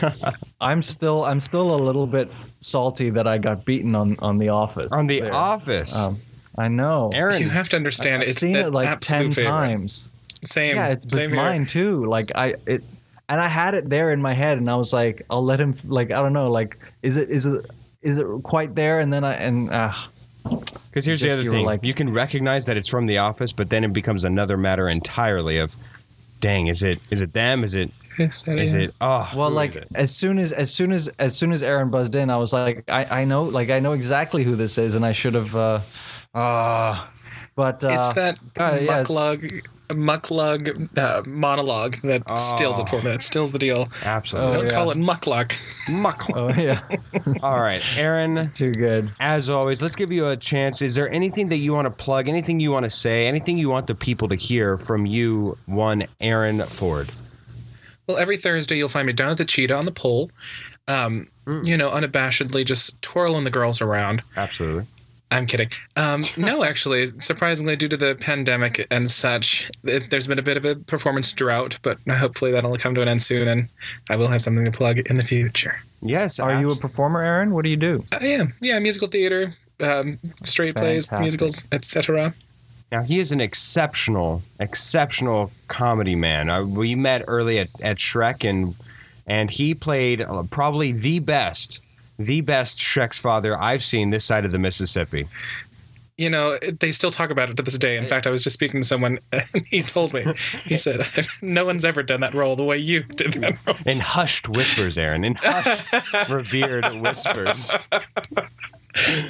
[0.62, 4.50] I'm still I'm still a little bit salty that I got beaten on on The
[4.50, 4.92] Office.
[4.92, 5.34] On The there.
[5.34, 6.20] Office, Um,
[6.58, 7.10] I know.
[7.14, 7.42] Aaron.
[7.42, 8.24] You have to understand.
[8.24, 9.46] I've it's seen it like ten favorite.
[9.46, 10.10] times.
[10.44, 10.76] Same.
[10.76, 11.42] Yeah, it's, it's same here.
[11.42, 12.06] mine too.
[12.06, 12.84] Like I it,
[13.30, 15.76] and I had it there in my head, and I was like, I'll let him.
[15.86, 16.52] Like I don't know.
[16.52, 17.66] Like is it is it
[18.08, 19.00] is it quite there?
[19.00, 19.94] And then I and uh,
[20.44, 23.70] Because here's the other thing: like- you can recognize that it's from The Office, but
[23.70, 25.76] then it becomes another matter entirely of,
[26.40, 27.64] dang, is it is it them?
[27.64, 28.90] Is it is, that is is.
[28.90, 28.96] it?
[29.02, 29.88] Oh, well, like it?
[29.94, 32.90] as soon as as soon as as soon as Aaron buzzed in, I was like,
[32.90, 35.56] I I know like I know exactly who this is, and I should have.
[35.56, 35.82] uh
[36.34, 37.06] uh
[37.56, 39.10] but uh, It's that uh, yeah, it's-
[39.90, 43.12] mucklug, mucklug uh, monologue that steals it for me.
[43.12, 43.90] That steals the deal.
[44.04, 44.50] absolutely.
[44.50, 44.70] Oh, Don't yeah.
[44.72, 45.58] call it muckluck.
[45.90, 46.28] Muck.
[46.36, 46.82] Oh yeah,
[47.42, 48.52] All right, Aaron.
[48.52, 49.10] too good.
[49.20, 50.82] As always, let's give you a chance.
[50.82, 52.28] Is there anything that you want to plug?
[52.28, 53.26] Anything you want to say?
[53.28, 55.58] Anything you want the people to hear from you?
[55.66, 57.12] One, Aaron Ford.
[58.08, 60.32] Well, every Thursday you'll find me down at the Cheetah on the pole.
[60.88, 61.28] Um,
[61.64, 64.22] You know, unabashedly just twirling the girls around.
[64.36, 64.86] Absolutely.
[65.30, 65.70] I'm kidding.
[65.96, 70.58] Um, no, actually, surprisingly, due to the pandemic and such, it, there's been a bit
[70.58, 73.70] of a performance drought, but hopefully that'll come to an end soon, and
[74.10, 75.76] I will have something to plug in the future.
[76.02, 76.40] Yes.
[76.40, 77.52] Are you a performer, Aaron?
[77.52, 78.02] What do you do?
[78.14, 82.34] I am, yeah, musical theater, um, straight plays, musicals, etc.
[82.92, 86.50] Now he is an exceptional, exceptional comedy man.
[86.50, 88.76] Uh, we met early at, at Shrek, and
[89.26, 91.80] and he played uh, probably the best,
[92.18, 95.28] the best Shrek's father I've seen this side of the Mississippi.
[96.20, 97.96] You know, they still talk about it to this day.
[97.96, 100.26] In fact, I was just speaking to someone, and he told me,
[100.66, 101.06] he said,
[101.44, 104.98] "No one's ever done that role the way you did that role." In hushed whispers,
[104.98, 105.24] Aaron.
[105.24, 107.72] In hushed, revered whispers.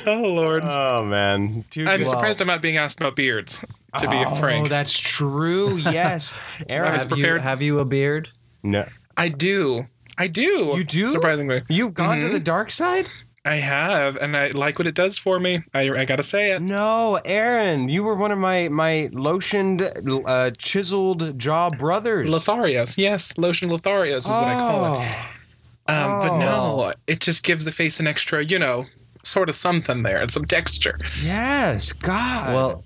[0.05, 2.07] Oh Lord, Oh man, Too I'm good.
[2.07, 3.63] surprised I'm not being asked about beards.
[3.99, 4.61] To be afraid.
[4.61, 5.75] Oh, that's true.
[5.75, 6.33] Yes,
[6.69, 6.89] Aaron.
[6.91, 7.41] I was Have you, prepared.
[7.41, 8.29] have you a beard?
[8.63, 8.85] no,
[9.17, 9.87] I do.
[10.17, 10.73] I do.
[10.75, 11.09] You do?
[11.09, 13.07] Surprisingly, you've gone to the dark side.
[13.45, 15.63] I have, and I like what it does for me.
[15.73, 16.61] I, I gotta say it.
[16.61, 19.81] No, Aaron, you were one of my my lotioned,
[20.27, 22.27] uh, chiseled jaw brothers.
[22.27, 25.07] Lotharios, yes, lotion Lotharios is what I call it.
[25.89, 28.87] Um, But no, it just gives the face an extra, you know,
[29.23, 30.99] sort of something there, and some texture.
[31.21, 32.53] Yes, God.
[32.53, 32.83] Well,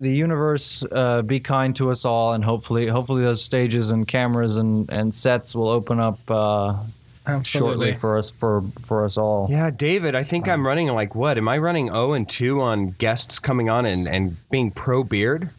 [0.00, 4.56] the universe uh, be kind to us all, and hopefully, hopefully those stages and cameras
[4.56, 6.76] and, and sets will open up uh,
[7.42, 9.48] shortly for us for for us all.
[9.50, 11.36] yeah, David, I think I'm running like what?
[11.36, 15.50] Am I running 0 and 2 on guests coming on and, and being pro beard?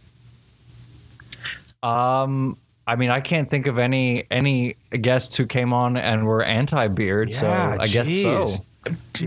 [1.84, 6.44] Um, I mean, I can't think of any any guests who came on and were
[6.44, 8.48] anti beard, so Yeah, I guess so.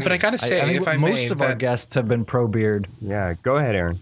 [0.03, 2.25] But I gotta say, I think if I most may, of our guests have been
[2.25, 2.89] pro beard.
[3.01, 3.99] Yeah, go ahead, Aaron.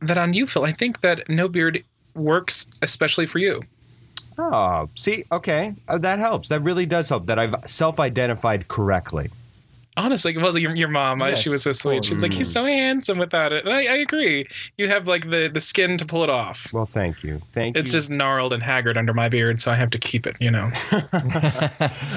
[0.00, 1.84] That on you, Phil, I think that no beard
[2.14, 3.62] works especially for you.
[4.38, 6.48] Oh, see, okay, uh, that helps.
[6.50, 7.26] That really does help.
[7.26, 9.30] That I've self-identified correctly.
[9.96, 12.04] Honestly, it well, your, your mom, I- she was so sweet.
[12.04, 12.74] She's like, he's so mm.
[12.74, 13.64] handsome without it.
[13.64, 14.46] And I, I agree.
[14.76, 16.72] You have like the, the skin to pull it off.
[16.72, 17.80] Well, thank you, thank you.
[17.80, 17.98] It's you.
[17.98, 20.70] just gnarled and haggard under my beard, so I have to keep it, you know.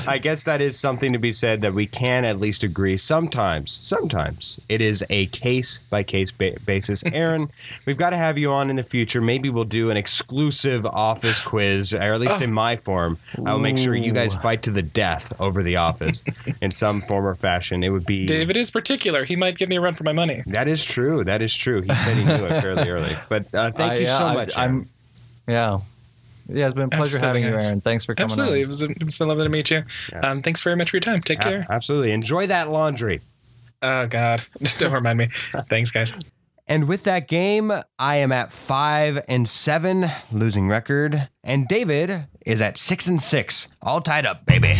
[0.07, 2.97] I guess that is something to be said that we can at least agree.
[2.97, 7.03] Sometimes, sometimes it is a case by case basis.
[7.13, 7.49] Aaron,
[7.85, 9.21] we've got to have you on in the future.
[9.21, 13.17] Maybe we'll do an exclusive office quiz, or at least in my form.
[13.45, 16.21] I'll make sure you guys fight to the death over the office
[16.61, 17.68] in some form or fashion.
[17.71, 18.25] It would be.
[18.25, 19.25] David is particular.
[19.25, 20.43] He might give me a run for my money.
[20.47, 21.23] That is true.
[21.23, 21.81] That is true.
[21.81, 23.17] He said he knew it fairly early.
[23.29, 24.57] But uh, thank I- you yeah, so I- much.
[24.57, 24.69] Aaron.
[24.71, 24.89] I'm,
[25.53, 25.79] yeah,
[26.47, 26.65] yeah.
[26.67, 27.49] It's been a pleasure Absolutely, having you.
[27.67, 27.81] Aaron.
[27.81, 28.59] Thanks for coming Absolutely.
[28.61, 28.67] It on.
[28.69, 29.83] was, it was so lovely to meet you.
[30.21, 31.21] Um, thanks very much for your time.
[31.21, 31.65] Take care.
[31.69, 32.11] Absolutely.
[32.11, 33.21] Enjoy that laundry.
[33.81, 34.43] Oh, God.
[34.77, 35.29] Don't remind me.
[35.69, 36.13] Thanks, guys.
[36.67, 42.61] And with that game, I am at five and seven, losing record, and David is
[42.61, 44.77] at six and six, all tied up, baby.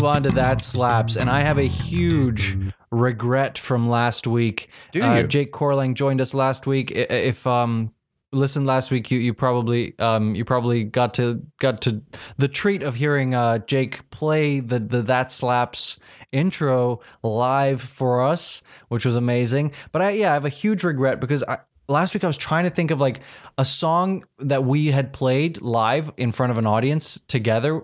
[0.00, 2.56] Move on to that slaps, and I have a huge
[2.90, 4.70] regret from last week.
[4.92, 5.26] Do Uh, you?
[5.26, 6.90] Jake Corling joined us last week.
[6.90, 7.92] If um
[8.32, 12.00] listened last week, you you probably um you probably got to got to
[12.38, 15.98] the treat of hearing uh Jake play the the that slaps
[16.32, 19.72] intro live for us, which was amazing.
[19.92, 22.64] But I yeah, I have a huge regret because I last week I was trying
[22.64, 23.20] to think of like
[23.58, 27.82] a song that we had played live in front of an audience together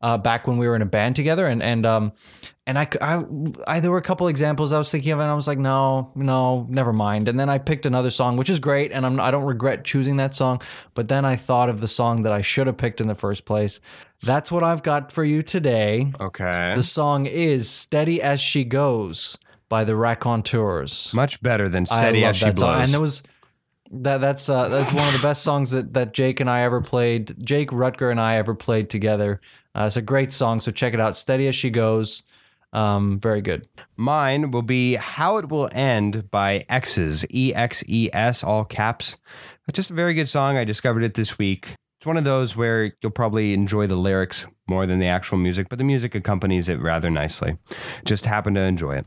[0.00, 2.12] uh, back when we were in a band together, and and um,
[2.66, 3.24] and I, I,
[3.66, 6.10] I there were a couple examples I was thinking of, and I was like, no,
[6.14, 7.28] no, never mind.
[7.28, 10.16] And then I picked another song, which is great, and I'm I don't regret choosing
[10.16, 10.62] that song.
[10.94, 13.44] But then I thought of the song that I should have picked in the first
[13.44, 13.80] place.
[14.22, 16.12] That's what I've got for you today.
[16.18, 16.72] Okay.
[16.74, 19.36] The song is "Steady as She Goes"
[19.68, 21.12] by the Raconteurs.
[21.12, 22.74] Much better than Steady as She that song.
[22.76, 22.84] Blows.
[22.84, 23.22] And there was
[23.90, 26.80] that that's uh, that's one of the best songs that that Jake and I ever
[26.80, 27.34] played.
[27.44, 29.40] Jake Rutger and I ever played together.
[29.76, 31.16] Uh, it's a great song, so check it out.
[31.16, 32.22] Steady as she goes.
[32.72, 33.68] Um, very good.
[33.96, 39.16] Mine will be How It Will End by X's, E X E S, all caps.
[39.72, 40.56] Just a very good song.
[40.56, 41.74] I discovered it this week.
[41.98, 45.68] It's one of those where you'll probably enjoy the lyrics more than the actual music,
[45.68, 47.56] but the music accompanies it rather nicely.
[48.04, 49.06] Just happen to enjoy it.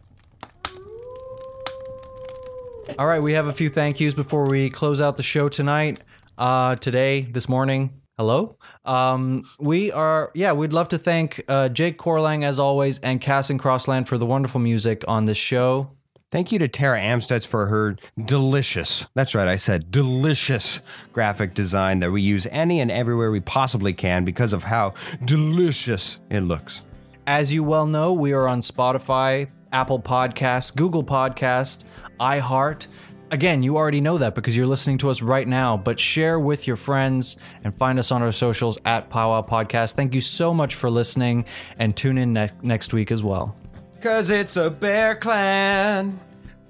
[2.97, 5.99] All right, we have a few thank yous before we close out the show tonight.
[6.37, 8.01] Uh, today, this morning.
[8.17, 8.57] Hello.
[8.83, 13.51] Um, we are, yeah, we'd love to thank uh, Jake Corlang as always and Cass
[13.51, 15.91] and Crossland for the wonderful music on this show.
[16.31, 17.95] Thank you to Tara Amstutz for her
[18.25, 20.81] delicious, that's right, I said delicious
[21.13, 24.93] graphic design that we use any and everywhere we possibly can because of how
[25.23, 26.81] delicious it looks.
[27.27, 31.83] As you well know, we are on Spotify, Apple Podcasts, Google Podcast,
[32.19, 32.87] iHeart.
[33.29, 36.65] Again, you already know that because you're listening to us right now, but share with
[36.65, 39.93] your friends and find us on our socials at Powwow Podcast.
[39.93, 41.43] Thank you so much for listening
[41.77, 43.53] and tune in ne- next week as well.
[44.01, 46.17] Cause it's a bear clan.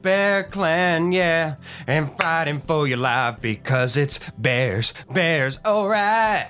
[0.01, 1.57] Bear clan, yeah.
[1.85, 6.47] And fighting for your life because it's bears, bears, alright.